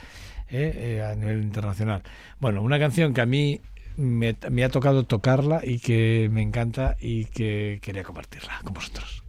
eh, 0.48 0.98
eh, 0.98 1.02
a 1.02 1.14
nivel 1.14 1.42
internacional. 1.42 2.02
Bueno, 2.40 2.62
una 2.62 2.78
canción 2.78 3.14
que 3.14 3.20
a 3.20 3.26
mí 3.26 3.60
me 3.96 4.64
ha 4.64 4.68
tocado 4.68 5.04
tocarla 5.04 5.60
y 5.62 5.78
que 5.78 6.28
me 6.32 6.42
encanta 6.42 6.96
y 7.00 7.26
que 7.26 7.78
quería 7.82 8.02
compartirla 8.02 8.60
con 8.64 8.74
vosotros. 8.74 9.22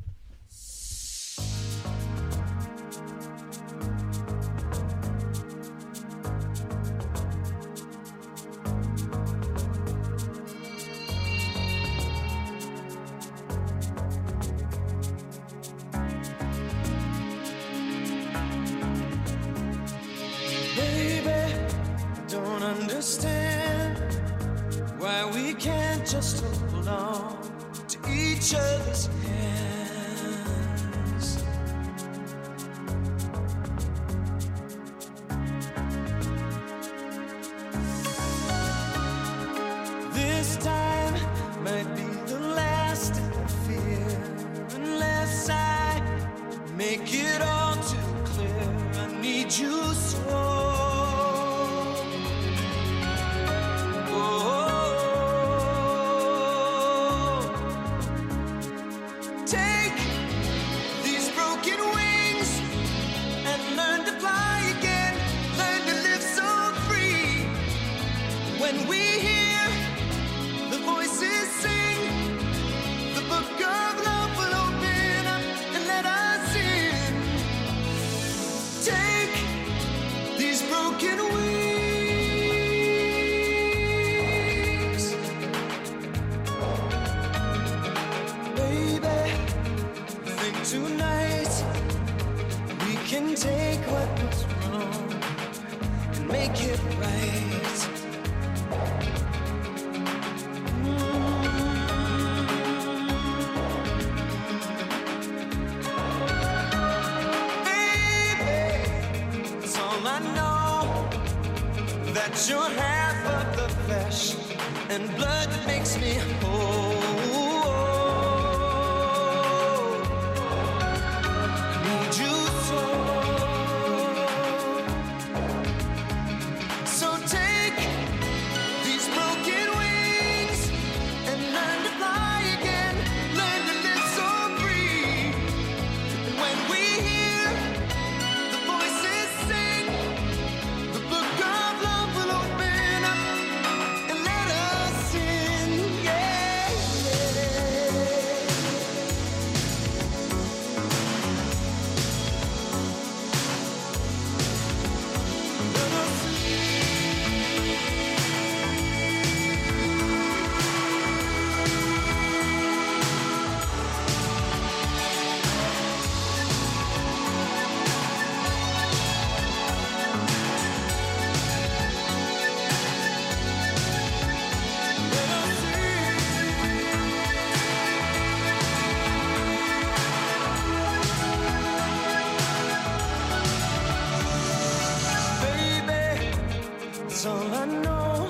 All 187.25 187.53
I 187.53 187.65
know. 187.65 188.27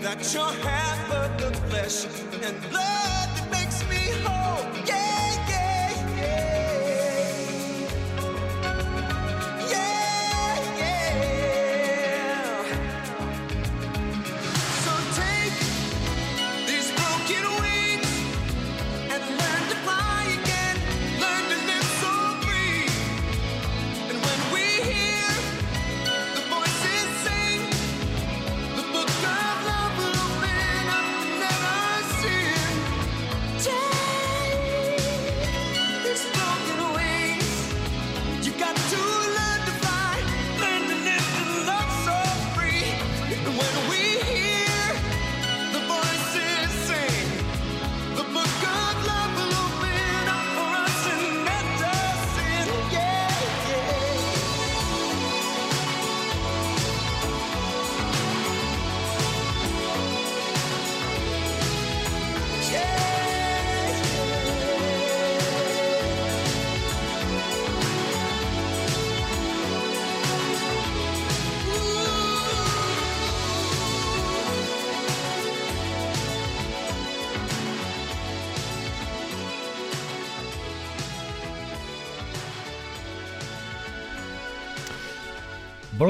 That 0.00 0.32
you're 0.32 0.44
half 0.64 1.12
of 1.12 1.38
the 1.40 1.50
flesh 1.68 2.06
and 2.42 2.70
blood 2.70 3.09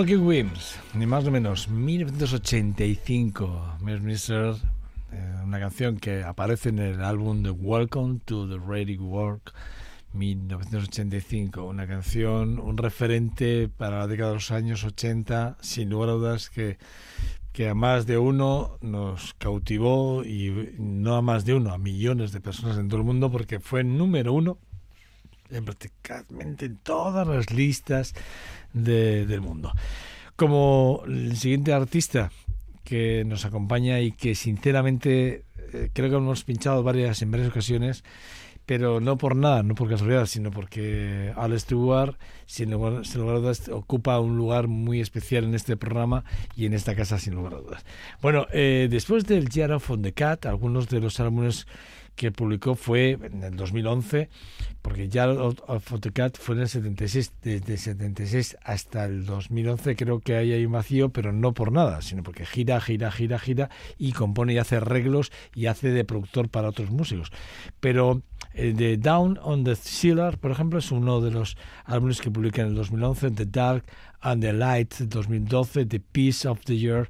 Broken 0.00 0.26
Wings, 0.26 0.80
ni 0.94 1.04
más 1.04 1.24
ni 1.24 1.30
menos, 1.30 1.68
1985. 1.68 3.76
Miss 3.82 4.00
Mister, 4.00 4.54
eh, 5.12 5.34
una 5.44 5.60
canción 5.60 5.98
que 5.98 6.22
aparece 6.22 6.70
en 6.70 6.78
el 6.78 7.04
álbum 7.04 7.42
de 7.42 7.50
Welcome 7.50 8.20
to 8.24 8.48
the 8.48 8.56
Radio 8.56 9.04
World 9.04 9.42
1985. 10.14 11.64
Una 11.64 11.86
canción, 11.86 12.58
un 12.58 12.78
referente 12.78 13.68
para 13.68 13.98
la 13.98 14.06
década 14.06 14.30
de 14.30 14.36
los 14.36 14.50
años 14.52 14.84
80, 14.84 15.58
sin 15.60 15.90
lugar 15.90 16.08
a 16.08 16.12
dudas 16.12 16.48
que, 16.48 16.78
que 17.52 17.68
a 17.68 17.74
más 17.74 18.06
de 18.06 18.16
uno 18.16 18.78
nos 18.80 19.34
cautivó 19.34 20.24
y 20.24 20.76
no 20.78 21.16
a 21.16 21.20
más 21.20 21.44
de 21.44 21.52
uno, 21.52 21.74
a 21.74 21.78
millones 21.78 22.32
de 22.32 22.40
personas 22.40 22.78
en 22.78 22.88
todo 22.88 23.00
el 23.00 23.06
mundo 23.06 23.30
porque 23.30 23.60
fue 23.60 23.84
número 23.84 24.32
uno 24.32 24.56
en 25.50 25.64
prácticamente 25.64 26.66
en 26.66 26.76
todas 26.78 27.26
las 27.26 27.50
listas 27.52 28.14
de- 28.72 29.26
del 29.26 29.40
mundo. 29.40 29.72
Como 30.36 31.02
el 31.06 31.36
siguiente 31.36 31.72
artista 31.72 32.30
que 32.84 33.24
nos 33.26 33.44
acompaña 33.44 34.00
y 34.00 34.12
que 34.12 34.34
sinceramente 34.34 35.44
eh, 35.72 35.90
creo 35.92 36.10
que 36.10 36.16
hemos 36.16 36.44
pinchado 36.44 36.82
varias 36.82 37.22
en 37.22 37.30
varias 37.30 37.50
ocasiones, 37.50 38.02
pero 38.66 39.00
no 39.00 39.18
por 39.18 39.34
nada, 39.36 39.62
no 39.62 39.74
por 39.74 39.88
casualidad, 39.88 40.26
sino 40.26 40.50
porque 40.50 41.32
Al 41.36 41.58
Stewart, 41.58 42.16
sin 42.46 42.70
lugar, 42.70 43.04
sin 43.04 43.20
lugar 43.20 43.36
a 43.36 43.38
dudas, 43.40 43.68
ocupa 43.68 44.18
un 44.20 44.36
lugar 44.36 44.68
muy 44.68 45.00
especial 45.00 45.44
en 45.44 45.54
este 45.54 45.76
programa 45.76 46.24
y 46.56 46.66
en 46.66 46.74
esta 46.74 46.94
casa, 46.94 47.18
sin 47.18 47.34
lugar 47.34 47.54
a 47.54 47.58
dudas. 47.58 47.84
Bueno, 48.22 48.46
eh, 48.52 48.86
después 48.90 49.24
del 49.26 49.48
Year 49.48 49.72
of 49.72 49.90
the 50.00 50.12
Cat, 50.12 50.46
algunos 50.46 50.88
de 50.88 51.00
los 51.00 51.18
álbumes 51.20 51.66
que 52.20 52.30
publicó 52.30 52.74
fue 52.74 53.12
en 53.12 53.42
el 53.42 53.56
2011, 53.56 54.28
porque 54.82 55.08
ya 55.08 55.26
Cat 56.12 56.36
fue 56.36 56.54
en 56.54 56.60
el 56.60 56.68
76, 56.68 57.32
desde 57.42 57.72
el 57.72 57.78
76 57.78 58.58
hasta 58.62 59.06
el 59.06 59.24
2011 59.24 59.96
creo 59.96 60.20
que 60.20 60.36
ahí 60.36 60.52
hay 60.52 60.66
un 60.66 60.72
vacío, 60.72 61.08
pero 61.08 61.32
no 61.32 61.54
por 61.54 61.72
nada, 61.72 62.02
sino 62.02 62.22
porque 62.22 62.44
gira, 62.44 62.78
gira, 62.82 63.10
gira, 63.10 63.38
gira 63.38 63.70
y 63.96 64.12
compone 64.12 64.52
y 64.52 64.58
hace 64.58 64.76
arreglos 64.76 65.32
y 65.54 65.64
hace 65.64 65.92
de 65.92 66.04
productor 66.04 66.50
para 66.50 66.68
otros 66.68 66.90
músicos. 66.90 67.32
Pero 67.80 68.20
eh, 68.52 68.74
de 68.76 68.98
Down 68.98 69.38
on 69.42 69.64
the 69.64 69.74
Cellar, 69.74 70.36
por 70.36 70.50
ejemplo, 70.50 70.78
es 70.78 70.92
uno 70.92 71.22
de 71.22 71.30
los 71.30 71.56
álbumes 71.86 72.20
que 72.20 72.30
publica 72.30 72.60
en 72.60 72.68
el 72.68 72.74
2011, 72.74 73.30
The 73.30 73.46
Dark 73.46 73.84
and 74.20 74.42
the 74.42 74.52
Light 74.52 74.92
2012, 74.92 75.86
The 75.86 76.00
Peace 76.00 76.46
of 76.46 76.60
the 76.66 76.76
Year 76.76 77.08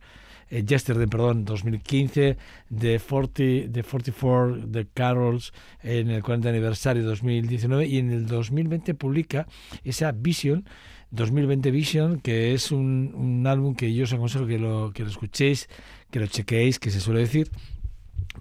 eh, 0.51 0.65
Yesterday, 0.65 1.07
perdón, 1.07 1.45
2015, 1.45 2.37
de 2.69 2.99
40, 2.99 3.43
de 3.69 3.83
44, 3.83 4.67
de 4.67 4.87
Carols 4.93 5.53
en 5.83 6.11
el 6.11 6.23
40 6.23 6.49
aniversario 6.49 7.05
2019 7.05 7.87
y 7.87 7.99
en 7.99 8.11
el 8.11 8.27
2020 8.27 8.95
publica 8.95 9.47
esa 9.85 10.13
Vision, 10.13 10.65
2020 11.13 11.71
Vision, 11.71 12.21
que 12.21 12.53
es 12.53 12.73
un, 12.73 13.13
un 13.15 13.47
álbum 13.47 13.75
que 13.75 13.95
yo 13.95 14.05
os 14.05 14.13
aconsejo 14.13 14.47
que 14.47 14.59
lo, 14.59 14.93
que 14.93 15.05
lo 15.05 15.11
escuchéis, 15.11 15.69
que 16.11 16.21
lo 16.21 16.27
chequeéis, 16.27 16.79
que 16.79 16.91
se 16.91 17.01
suele 17.01 17.21
decir, 17.21 17.51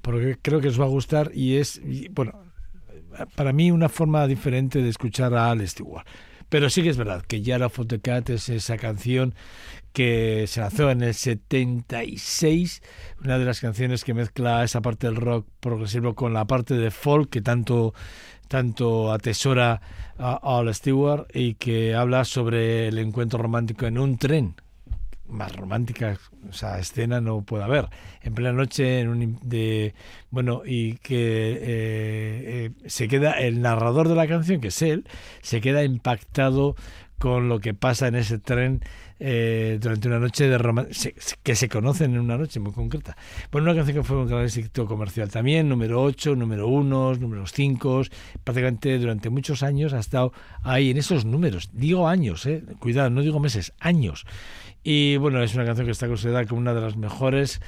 porque 0.02 0.38
creo 0.42 0.62
que 0.62 0.68
os 0.68 0.80
va 0.80 0.86
a 0.86 0.90
gustar 0.90 1.32
y 1.34 1.58
es, 1.58 1.82
bueno, 2.12 2.34
para 3.36 3.54
mí 3.54 3.72
una 3.72 3.90
forma 3.90 4.26
diferente 4.28 4.82
de 4.82 4.90
escuchar 4.90 5.34
a 5.34 5.52
Al 5.52 5.68
Stewart. 5.68 6.06
Pero 6.50 6.70
sí 6.72 6.82
que 6.82 6.90
es 6.90 6.98
verdad 6.98 7.24
que 7.28 7.42
Yara 7.42 7.68
of 7.68 7.80
the 7.88 8.00
Cat 8.00 8.30
es 8.32 8.50
esa 8.50 8.78
canción 8.78 9.36
que 9.94 10.46
se 10.48 10.62
lanzó 10.62 10.92
en 10.92 11.02
el 11.02 11.14
76, 11.14 12.82
una 13.24 13.38
de 13.38 13.46
las 13.46 13.60
canciones 13.60 14.04
que 14.04 14.14
mezcla 14.14 14.64
esa 14.64 14.82
parte 14.82 15.08
del 15.08 15.16
rock 15.16 15.48
progresivo 15.60 16.16
con 16.16 16.34
la 16.34 16.46
parte 16.46 16.76
de 16.76 16.92
folk 16.92 17.30
que 17.30 17.42
tanto 17.42 17.94
tanto 18.50 19.14
atesora 19.14 19.80
a 20.18 20.58
Al 20.58 20.74
Stewart 20.74 21.28
y 21.34 21.54
que 21.54 21.96
habla 21.96 22.26
sobre 22.26 22.90
el 22.90 22.98
encuentro 22.98 23.42
romántico 23.42 23.86
en 23.86 23.98
un 23.98 24.18
tren. 24.18 24.56
Más 25.28 25.56
romántica 25.56 26.18
o 26.44 26.78
escena 26.80 27.22
no 27.22 27.44
puede 27.44 27.64
haber. 27.64 27.88
En 28.24 28.34
plena 28.34 28.52
noche, 28.52 29.02
en 29.02 29.10
un, 29.10 29.40
de 29.44 29.94
bueno, 30.32 30.64
y 30.66 30.96
que 30.96 31.52
eh, 31.52 31.60
eh, 31.62 32.72
se 32.88 33.08
queda 33.08 33.34
el 33.34 33.62
narrador 33.62 34.10
de 34.10 34.16
la 34.16 34.28
canción, 34.28 34.60
que 34.60 34.70
es 34.70 34.82
él, 34.82 35.06
se 35.44 35.62
queda 35.62 35.84
impactado 35.84 36.76
con 37.20 37.50
lo 37.50 37.60
que 37.60 37.74
pasa 37.74 38.08
en 38.08 38.16
ese 38.16 38.40
tren 38.40 38.82
eh, 39.20 39.78
durante 39.82 40.08
una 40.08 40.20
noche 40.20 40.48
de 40.48 40.58
romance, 40.58 41.14
que 41.44 41.56
se 41.56 41.68
conocen 41.68 42.14
en 42.14 42.22
una 42.22 42.38
noche 42.38 42.60
muy 42.60 42.72
concreta. 42.72 43.18
Bueno, 43.52 43.70
una 43.70 43.76
canción 43.76 43.98
que 43.98 44.04
fue 44.04 44.18
un 44.18 44.28
gran 44.28 44.46
éxito 44.46 44.86
comercial 44.86 45.30
también, 45.30 45.68
número 45.68 46.02
8, 46.02 46.36
número 46.36 46.68
1, 46.70 47.16
números 47.16 47.52
5, 47.54 48.04
prácticamente 48.44 48.98
durante 48.98 49.30
muchos 49.30 49.62
años 49.62 49.94
ha 49.94 50.00
estado 50.00 50.32
ahí 50.64 50.92
en 50.92 50.98
esos 50.98 51.26
números. 51.26 51.70
Digo 51.74 52.08
años, 52.08 52.46
eh, 52.46 52.64
cuidado, 52.80 53.10
no 53.10 53.22
digo 53.22 53.40
meses, 53.40 53.74
años. 53.80 54.26
Y 54.82 55.18
bueno, 55.18 55.44
es 55.44 55.54
una 55.56 55.66
canción 55.66 55.86
que 55.86 55.92
está 55.92 56.08
considerada 56.08 56.46
como 56.46 56.62
una 56.62 56.74
de 56.74 56.82
las 56.82 56.96
mejores 56.96 57.60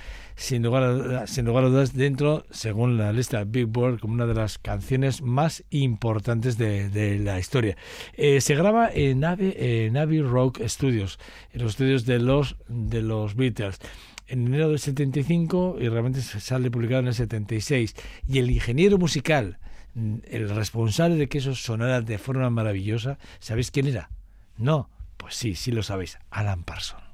sin 0.42 0.64
lugar, 0.64 0.84
a, 0.84 1.28
sin 1.28 1.46
lugar 1.46 1.66
a 1.66 1.70
dudas, 1.70 1.94
dentro, 1.94 2.46
según 2.50 2.98
la 2.98 3.14
lista 3.14 3.44
Billboard, 3.44 4.00
como 4.00 4.16
una 4.16 4.26
de 4.26 4.34
las 4.34 4.58
canciones 4.58 5.22
más 5.22 5.64
importantes 5.70 6.58
de, 6.58 6.90
de 6.90 7.20
la 7.20 7.38
historia. 7.38 7.78
Eh, 8.14 8.42
se 8.42 8.56
graba 8.56 8.90
en 8.92 9.24
Abbey, 9.24 9.54
en 9.56 9.98
Abbey 9.98 10.22
Rock 10.22 10.62
Studios, 10.66 11.20
en 11.54 11.62
los 11.62 11.74
estudios 11.74 12.06
de 12.06 12.18
los, 12.18 12.56
de 12.68 13.04
los 13.04 13.36
Beatles 13.36 13.80
en 14.28 14.48
enero 14.48 14.70
del 14.70 14.80
75 14.80 15.78
y 15.80 15.90
realmente 15.90 16.22
sale 16.22 16.72
publicado 16.72 17.02
en 17.02 17.08
el 17.08 17.14
76. 17.14 17.96
Y 18.28 18.40
el 18.40 18.50
ingeniero 18.50 18.98
musical, 18.98 19.60
el 19.94 20.50
responsable 20.50 21.18
de 21.18 21.28
que 21.28 21.40
eso 21.40 21.54
sonara 21.54 22.02
de 22.02 22.18
forma 22.18 22.50
maravillosa, 22.50 23.20
¿sabéis 23.40 23.72
quién 23.72 23.88
era? 23.88 24.10
No, 24.58 24.90
pues 25.18 25.36
sí, 25.36 25.54
sí 25.56 25.72
lo 25.72 25.84
sabéis, 25.84 26.18
Alan 26.30 26.64
Parsons. 26.64 27.11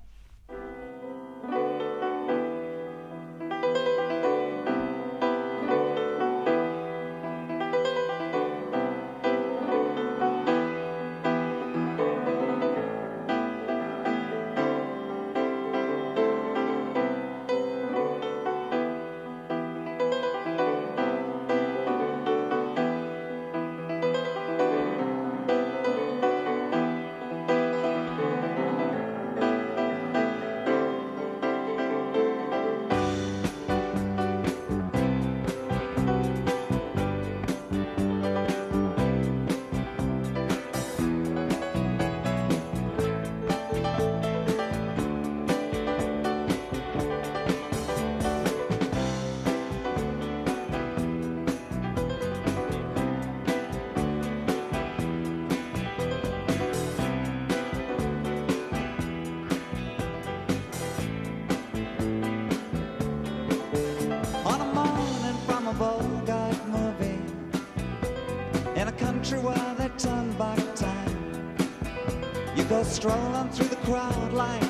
You 72.98 73.04
go 73.04 73.10
strolling 73.10 73.50
through 73.50 73.68
the 73.68 73.76
crowd 73.76 74.34
like 74.34 74.67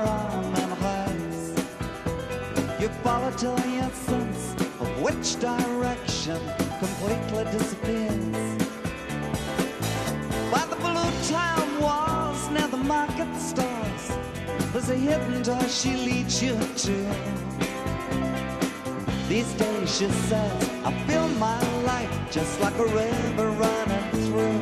arm 0.00 0.54
and 0.54 0.72
hers. 0.84 1.40
You 2.80 2.88
follow 3.04 3.30
till 3.32 3.58
your 3.66 3.90
sense 3.90 4.54
of 4.80 4.88
which 5.02 5.38
direction 5.40 6.40
completely 6.78 7.44
disappears. 7.52 8.58
By 10.50 10.64
the 10.66 10.76
blue 10.76 11.12
town 11.28 11.80
walls 11.80 12.48
near 12.50 12.68
the 12.68 12.82
market 12.96 13.32
stores, 13.38 14.04
there's 14.72 14.90
a 14.90 14.96
hidden 14.96 15.42
door 15.42 15.68
she 15.68 15.96
leads 15.96 16.42
you 16.42 16.56
to. 16.84 16.96
These 19.28 19.52
days, 19.54 19.96
she 19.96 20.08
says, 20.08 20.70
I 20.84 20.92
feel 21.06 21.28
my 21.28 21.60
life 21.82 22.10
just 22.30 22.60
like 22.60 22.76
a 22.78 22.86
river 22.86 23.50
running 23.50 24.10
through 24.26 24.60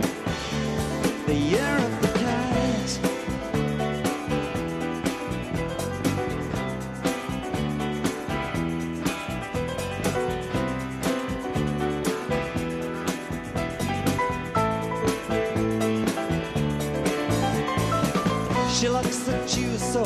the 1.27 1.35
year 1.35 2.08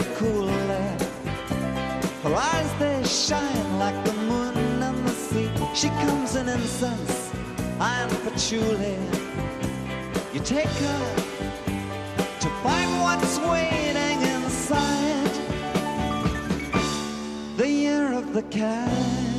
so 0.03 0.14
coolly. 0.14 0.53
Her 2.22 2.34
eyes 2.34 2.72
they 2.78 3.05
shine 3.05 3.78
like 3.78 4.05
the 4.05 4.12
moon 4.12 4.82
and 4.82 5.07
the 5.07 5.11
sea. 5.11 5.50
She 5.74 5.88
comes 5.88 6.36
in 6.36 6.48
incense 6.48 7.32
and 7.80 8.11
patchouli. 8.22 8.96
You 10.32 10.40
take 10.40 10.66
her 10.66 11.14
to 12.40 12.48
find 12.62 12.90
what's 13.03 13.38
waiting 13.38 14.20
inside 14.22 15.34
the 17.57 17.68
year 17.68 18.12
of 18.12 18.32
the 18.32 18.42
cat. 18.44 19.32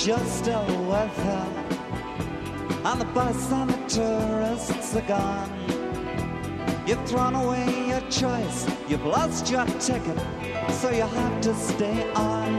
'Cause 0.00 0.06
you're 0.06 0.30
still 0.30 0.64
with 0.88 1.16
her. 1.24 1.46
And 2.86 3.00
the 3.00 3.04
bus 3.12 3.52
and 3.52 3.68
the 3.68 3.80
tourists 3.86 4.96
are 4.96 5.02
gone. 5.02 5.50
You've 6.86 7.04
thrown 7.06 7.34
away 7.34 7.88
your 7.88 8.00
choice, 8.08 8.66
you've 8.88 9.04
lost 9.04 9.50
your 9.50 9.66
ticket, 9.78 10.18
so 10.80 10.90
you 10.90 11.02
have 11.02 11.40
to 11.42 11.54
stay 11.54 12.10
on. 12.14 12.50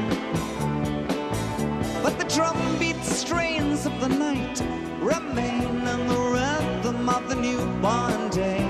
But 2.03 2.19
the 2.19 2.25
drumbeat 2.25 3.03
strains 3.03 3.87
of 3.87 3.99
the 3.99 4.09
night 4.09 4.61
remain 5.01 5.87
in 5.93 6.07
the 6.07 6.21
rhythm 6.35 7.09
of 7.09 7.27
the 7.27 7.35
newborn 7.35 8.29
day. 8.29 8.67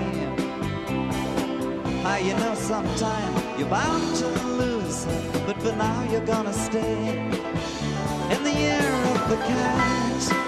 Ah, 2.05 2.17
you 2.17 2.36
know, 2.36 2.55
sometime 2.55 3.34
you're 3.57 3.67
bound 3.67 4.15
to 4.15 4.28
lose, 4.61 5.05
but 5.45 5.61
for 5.61 5.76
now 5.76 6.03
you're 6.09 6.26
gonna 6.26 6.53
stay 6.53 7.51
the 8.54 8.60
year 8.60 8.80
of 8.80 9.30
the 9.30 9.38
cat. 9.38 10.41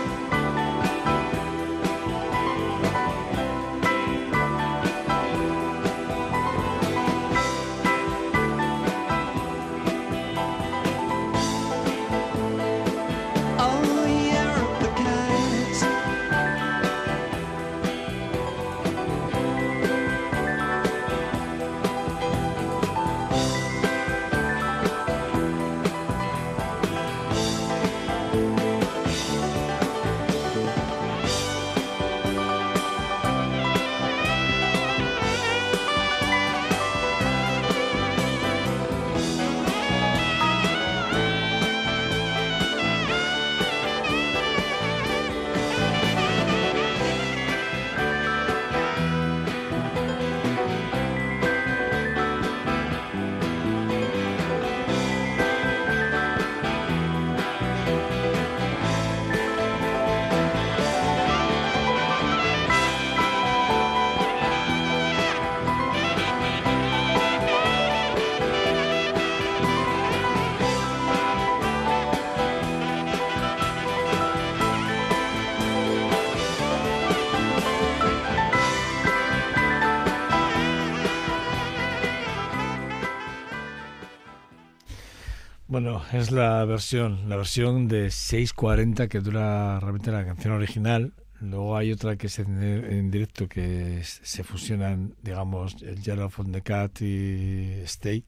Es 86.12 86.32
la 86.32 86.64
versión, 86.66 87.30
la 87.30 87.36
versión 87.38 87.88
de 87.88 88.08
6.40 88.08 89.08
que 89.08 89.20
dura 89.20 89.80
realmente 89.80 90.12
la 90.12 90.26
canción 90.26 90.54
original. 90.54 91.14
Luego 91.42 91.76
hay 91.76 91.92
otra 91.92 92.16
que 92.16 92.28
es 92.28 92.40
en, 92.40 92.62
en 92.64 93.12
directo 93.12 93.50
que 93.50 94.00
es- 94.00 94.22
se 94.24 94.44
fusionan, 94.46 95.14
digamos, 95.24 95.82
el 95.84 96.02
Yellow 96.02 96.30
from 96.30 96.52
the 96.54 96.62
Cat 96.62 97.02
y 97.02 97.82
Stay, 97.84 98.24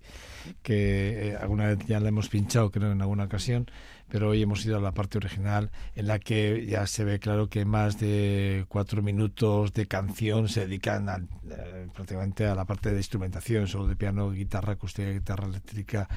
que 0.63 1.29
eh, 1.29 1.35
alguna 1.39 1.67
vez 1.67 1.79
ya 1.87 1.99
la 2.01 2.09
hemos 2.09 2.27
pinchado, 2.27 2.71
creo, 2.71 2.91
en 2.91 3.01
alguna 3.01 3.23
ocasión, 3.25 3.67
pero 4.09 4.29
hoy 4.29 4.41
hemos 4.41 4.65
ido 4.65 4.77
a 4.77 4.81
la 4.81 4.91
parte 4.91 5.17
original 5.17 5.71
en 5.95 6.07
la 6.07 6.19
que 6.19 6.65
ya 6.67 6.85
se 6.87 7.05
ve 7.05 7.19
claro 7.19 7.47
que 7.49 7.63
más 7.65 7.99
de 7.99 8.65
cuatro 8.67 9.01
minutos 9.01 9.71
de 9.73 9.85
canción 9.87 10.49
se 10.49 10.61
dedican 10.61 11.07
al- 11.07 11.29
eh, 11.49 11.87
prácticamente 11.93 12.45
a 12.45 12.53
la 12.55 12.65
parte 12.65 12.91
de 12.91 12.97
instrumentación, 12.97 13.67
solo 13.67 13.87
de 13.87 13.95
piano, 13.95 14.29
guitarra 14.31 14.73
acústica, 14.73 15.09
guitarra 15.09 15.47
eléctrica 15.47 16.09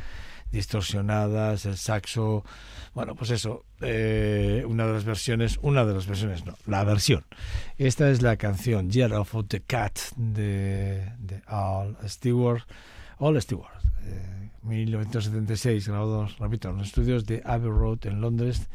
distorsionadas, 0.50 1.66
el 1.66 1.76
saxo, 1.76 2.44
bueno, 2.94 3.14
pues 3.14 3.30
eso, 3.30 3.64
eh, 3.80 4.64
una 4.66 4.86
de 4.86 4.92
las 4.94 5.04
versiones, 5.04 5.58
una 5.62 5.84
de 5.84 5.94
las 5.94 6.06
versiones, 6.06 6.44
no, 6.44 6.56
la 6.66 6.84
versión. 6.84 7.24
Esta 7.76 8.10
es 8.10 8.22
la 8.22 8.36
canción 8.36 8.90
Year 8.90 9.12
of 9.12 9.34
the 9.48 9.60
Cat 9.60 9.98
de, 10.16 11.12
de 11.18 11.42
Al 11.46 11.96
Stewart, 12.06 12.62
All 13.18 13.40
Stewart, 13.40 13.70
eh, 14.04 14.50
1976, 14.62 15.88
grabado, 15.88 16.28
repito, 16.38 16.70
en 16.70 16.78
los 16.78 16.88
estudios 16.88 17.26
de 17.26 17.42
Abbey 17.44 17.70
Road 17.70 18.06
en 18.06 18.20
Londres 18.20 18.68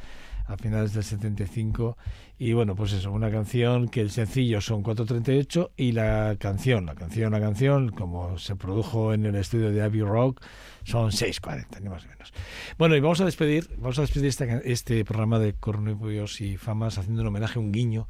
a 0.46 0.58
finales 0.58 0.94
del 0.94 1.04
75 1.04 1.98
y 2.38 2.54
bueno 2.54 2.76
pues 2.76 2.94
eso 2.94 3.12
una 3.12 3.32
canción 3.32 3.88
que 3.88 4.02
el 4.02 4.10
sencillo 4.10 4.62
son 4.62 4.84
4.38 4.84 5.72
y 5.78 5.94
la 5.94 6.36
canción 6.40 6.86
la 6.86 6.96
canción 6.96 7.32
la 7.32 7.40
canción 7.40 7.90
como 7.90 8.38
se 8.38 8.56
produjo 8.56 9.14
en 9.14 9.26
el 9.26 9.36
estudio 9.36 9.72
de 9.72 9.82
Abbey 9.82 10.02
Road 10.02 10.36
son 10.84 11.12
6.40 11.12 11.82
ni 11.82 11.90
más 11.90 12.04
ni 12.04 12.10
menos 12.10 12.34
bueno 12.78 12.96
y 12.96 13.00
vamos 13.00 13.22
a 13.22 13.26
despedir 13.26 13.70
vamos 13.78 13.98
a 14.00 14.02
despedir 14.02 14.34
este 14.66 15.06
programa 15.06 15.40
de 15.40 15.54
Cornubios 15.54 16.42
y 16.42 16.58
Famas 16.58 16.98
haciendo 16.98 17.22
un 17.22 17.28
homenaje 17.28 17.60
un 17.60 17.72
guiño 17.72 18.08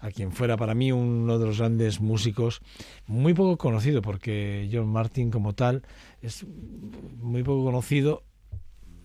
a 0.00 0.10
quien 0.10 0.32
fuera 0.32 0.56
para 0.56 0.74
mí 0.74 0.92
uno 0.92 1.38
de 1.38 1.46
los 1.46 1.58
grandes 1.58 2.00
músicos, 2.00 2.60
muy 3.06 3.34
poco 3.34 3.56
conocido, 3.56 4.02
porque 4.02 4.68
John 4.72 4.88
Martin 4.88 5.30
como 5.30 5.54
tal 5.54 5.82
es 6.22 6.46
muy 7.20 7.42
poco 7.42 7.64
conocido. 7.64 8.22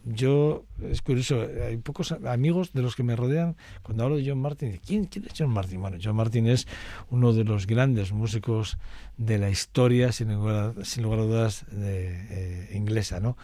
Yo, 0.05 0.65
es 0.81 1.01
curioso, 1.01 1.47
hay 1.65 1.77
pocos 1.77 2.11
amigos 2.11 2.73
de 2.73 2.81
los 2.81 2.95
que 2.95 3.03
me 3.03 3.15
rodean 3.15 3.55
cuando 3.83 4.03
hablo 4.03 4.17
de 4.17 4.27
John 4.27 4.39
Martin. 4.39 4.79
¿Quién, 4.85 5.05
quién 5.05 5.25
es 5.25 5.33
John 5.37 5.49
Martin? 5.49 5.79
Bueno, 5.79 5.97
John 6.03 6.17
Martin 6.17 6.47
es 6.47 6.67
uno 7.09 7.31
de 7.31 7.45
los 7.45 7.67
grandes 7.67 8.11
músicos 8.11 8.77
de 9.17 9.37
la 9.37 9.49
historia, 9.49 10.11
sin 10.11 10.33
lugar 10.33 10.73
sin 10.83 11.03
lugar 11.03 11.19
a 11.19 11.23
dudas, 11.23 11.65
de, 11.71 12.07
eh, 12.29 12.69
inglesa, 12.73 13.21
¿no? 13.21 13.37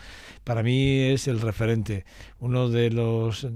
Para 0.43 0.61
mí 0.61 0.99
es 0.99 1.29
el 1.29 1.39
referente, 1.39 2.03
uno 2.39 2.69
de 2.69 2.89
los, 2.89 3.47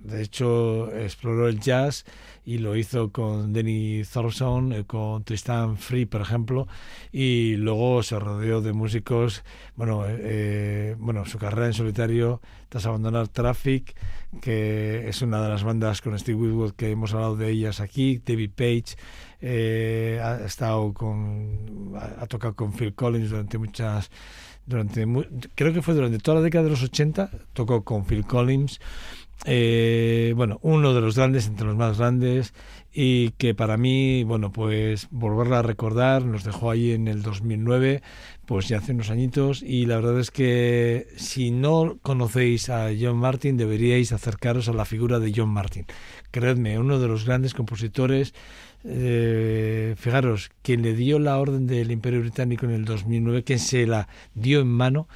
de 0.00 0.22
hecho, 0.22 0.94
exploró 0.94 1.48
el 1.48 1.60
jazz 1.60 2.04
y 2.44 2.58
lo 2.58 2.76
hizo 2.76 3.10
con 3.10 3.52
Denny 3.52 4.02
Thompson, 4.04 4.72
eh, 4.72 4.84
con 4.84 5.24
Tristan 5.24 5.76
Free, 5.76 6.04
por 6.04 6.20
ejemplo, 6.20 6.66
y 7.12 7.56
luego 7.56 8.02
se 8.02 8.18
rodeó 8.18 8.60
de 8.60 8.72
músicos, 8.72 9.44
bueno, 9.76 10.06
eh, 10.06 10.18
eh, 10.20 10.96
bueno, 10.98 11.24
su 11.24 11.38
carrera 11.38 11.66
en 11.66 11.74
solitario 11.74 12.40
tras 12.68 12.86
abandonar 12.86 13.28
Traffic, 13.28 13.94
que 14.40 15.08
es 15.08 15.22
una 15.22 15.40
de 15.42 15.48
las 15.48 15.62
bandas 15.62 16.02
con 16.02 16.18
Steve 16.18 16.38
Winwood 16.38 16.72
que 16.72 16.90
hemos 16.90 17.14
hablado 17.14 17.36
de 17.36 17.50
ellas 17.50 17.80
aquí, 17.80 18.20
David 18.24 18.50
Page, 18.50 18.96
eh, 19.40 20.20
ha 20.22 20.44
estado 20.44 20.92
con, 20.92 21.92
ha 22.18 22.26
tocado 22.26 22.54
con 22.54 22.72
Phil 22.72 22.94
Collins 22.94 23.30
durante 23.30 23.58
muchas 23.58 24.10
durante 24.66 25.06
creo 25.54 25.72
que 25.72 25.82
fue 25.82 25.94
durante 25.94 26.18
toda 26.18 26.36
la 26.36 26.42
década 26.42 26.64
de 26.64 26.70
los 26.70 26.82
80 26.82 27.30
tocó 27.52 27.84
con 27.84 28.04
Phil 28.04 28.24
Collins 28.24 28.80
eh, 29.46 30.32
bueno, 30.36 30.58
uno 30.62 30.94
de 30.94 31.00
los 31.00 31.16
grandes 31.16 31.46
entre 31.46 31.66
los 31.66 31.76
más 31.76 31.98
grandes 31.98 32.54
y 32.92 33.30
que 33.32 33.54
para 33.54 33.76
mí, 33.76 34.24
bueno, 34.24 34.52
pues 34.52 35.08
volverla 35.10 35.58
a 35.58 35.62
recordar, 35.62 36.24
nos 36.24 36.44
dejó 36.44 36.70
ahí 36.70 36.92
en 36.92 37.08
el 37.08 37.22
2009, 37.22 38.02
pues 38.46 38.68
ya 38.68 38.78
hace 38.78 38.92
unos 38.92 39.10
añitos 39.10 39.62
y 39.62 39.84
la 39.84 39.96
verdad 39.96 40.18
es 40.18 40.30
que 40.30 41.08
si 41.16 41.50
no 41.50 41.98
conocéis 42.00 42.70
a 42.70 42.88
John 42.98 43.18
Martin 43.18 43.56
deberíais 43.56 44.12
acercaros 44.12 44.68
a 44.68 44.72
la 44.72 44.84
figura 44.84 45.18
de 45.18 45.32
John 45.34 45.50
Martin. 45.50 45.84
Creedme, 46.30 46.78
uno 46.78 46.98
de 46.98 47.08
los 47.08 47.26
grandes 47.26 47.52
compositores 47.52 48.32
eh, 48.84 49.94
fijaros, 49.96 50.50
quien 50.62 50.82
le 50.82 50.94
dio 50.94 51.18
la 51.18 51.38
orden 51.38 51.66
del 51.66 51.90
Imperio 51.90 52.20
Británico 52.20 52.66
en 52.66 52.72
el 52.72 52.84
2009, 52.84 53.42
quien 53.42 53.58
se 53.58 53.86
la 53.86 54.08
dio 54.34 54.60
en 54.60 54.68
mano 54.68 55.08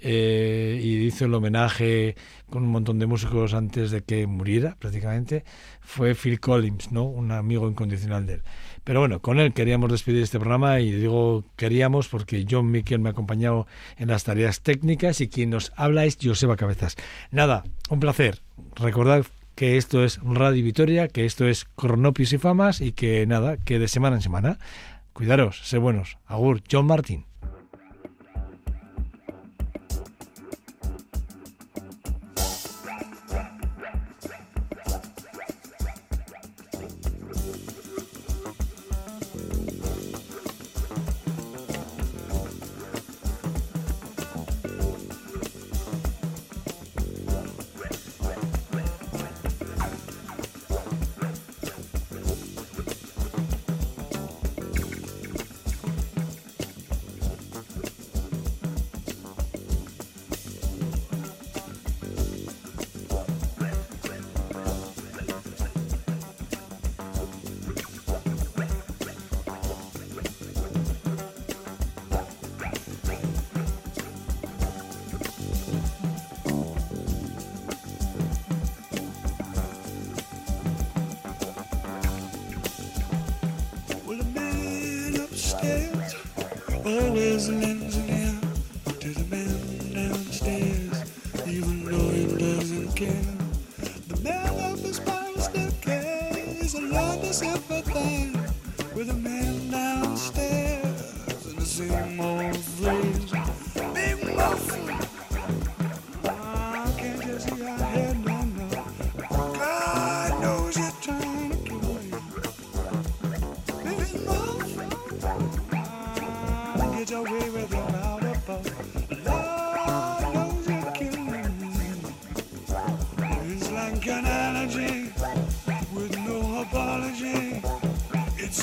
eh, 0.00 0.80
y 0.82 1.06
hizo 1.06 1.26
el 1.26 1.34
homenaje 1.34 2.16
con 2.50 2.64
un 2.64 2.70
montón 2.70 2.98
de 2.98 3.06
músicos 3.06 3.54
antes 3.54 3.90
de 3.90 4.02
que 4.02 4.26
muriera 4.26 4.76
prácticamente, 4.78 5.44
fue 5.80 6.14
Phil 6.14 6.40
Collins, 6.40 6.90
¿no? 6.90 7.04
un 7.04 7.30
amigo 7.32 7.68
incondicional 7.68 8.26
de 8.26 8.34
él. 8.34 8.42
Pero 8.84 9.00
bueno, 9.00 9.20
con 9.20 9.38
él 9.38 9.52
queríamos 9.52 9.90
despedir 9.90 10.22
este 10.22 10.40
programa 10.40 10.80
y 10.80 10.90
digo 10.90 11.44
queríamos 11.56 12.08
porque 12.08 12.44
John 12.48 12.70
Miquel 12.70 12.98
me 12.98 13.10
ha 13.10 13.12
acompañado 13.12 13.66
en 13.96 14.08
las 14.08 14.24
tareas 14.24 14.60
técnicas 14.60 15.20
y 15.20 15.28
quien 15.28 15.50
nos 15.50 15.72
habla 15.76 16.04
es 16.04 16.18
Joseba 16.20 16.56
Cabezas. 16.56 16.96
Nada, 17.30 17.62
un 17.88 18.00
placer. 18.00 18.40
Recordad 18.74 19.24
que 19.54 19.76
esto 19.76 20.04
es 20.04 20.18
Radio 20.22 20.64
Vitoria, 20.64 21.08
que 21.08 21.24
esto 21.24 21.46
es 21.46 21.64
Cronopios 21.76 22.32
y 22.32 22.38
Famas 22.38 22.80
y 22.80 22.92
que 22.92 23.26
nada, 23.26 23.56
que 23.56 23.78
de 23.78 23.88
semana 23.88 24.16
en 24.16 24.22
semana. 24.22 24.58
Cuidaros, 25.12 25.60
sé 25.64 25.78
buenos. 25.78 26.18
Agur, 26.26 26.62
John 26.70 26.86
Martin. 26.86 27.26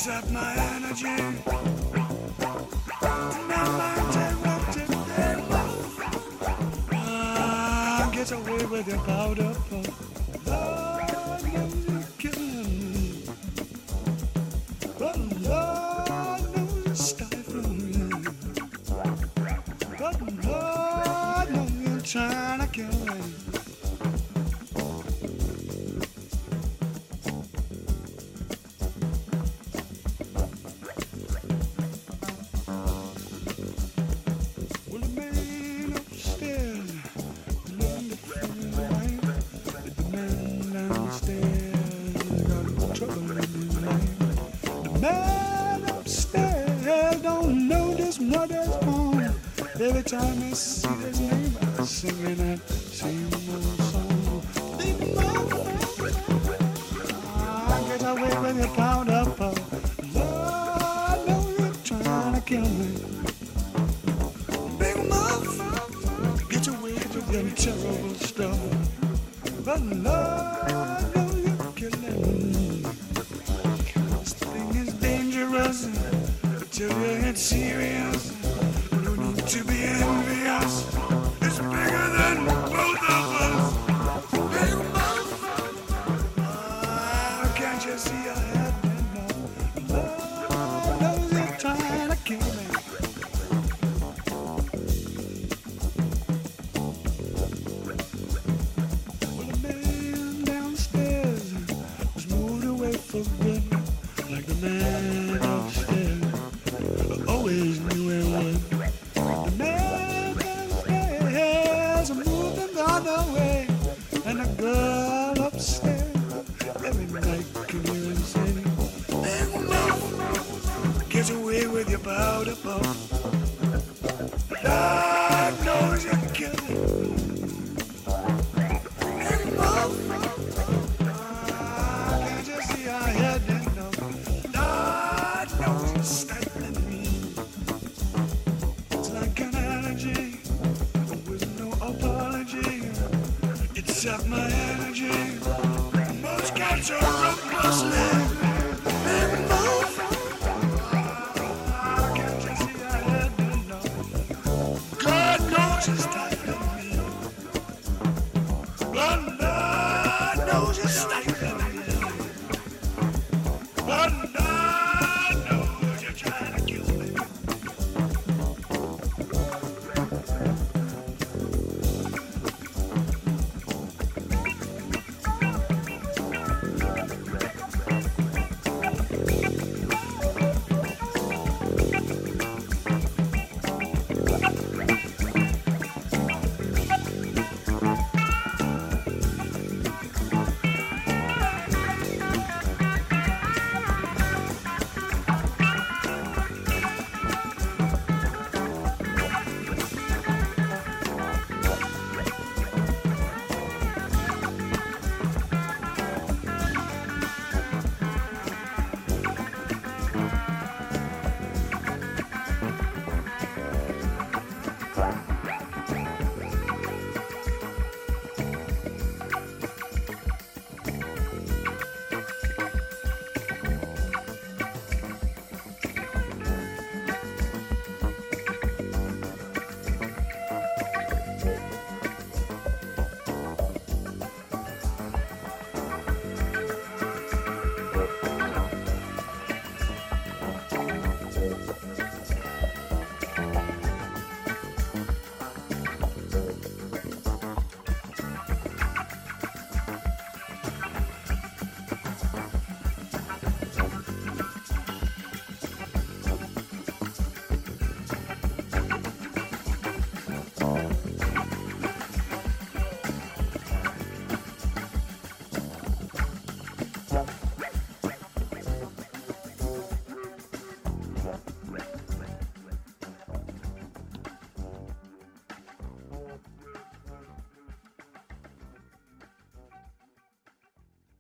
up 0.10 0.30
my 0.32 0.54
energy. 0.76 1.08
And 1.08 1.52
I'm 3.02 4.00
interrupted. 4.00 4.90
Ah, 6.92 8.10
get 8.12 8.32
away 8.32 8.66
with 8.66 8.88
your 8.88 8.98
powder 9.00 9.56
puff. 9.70 9.89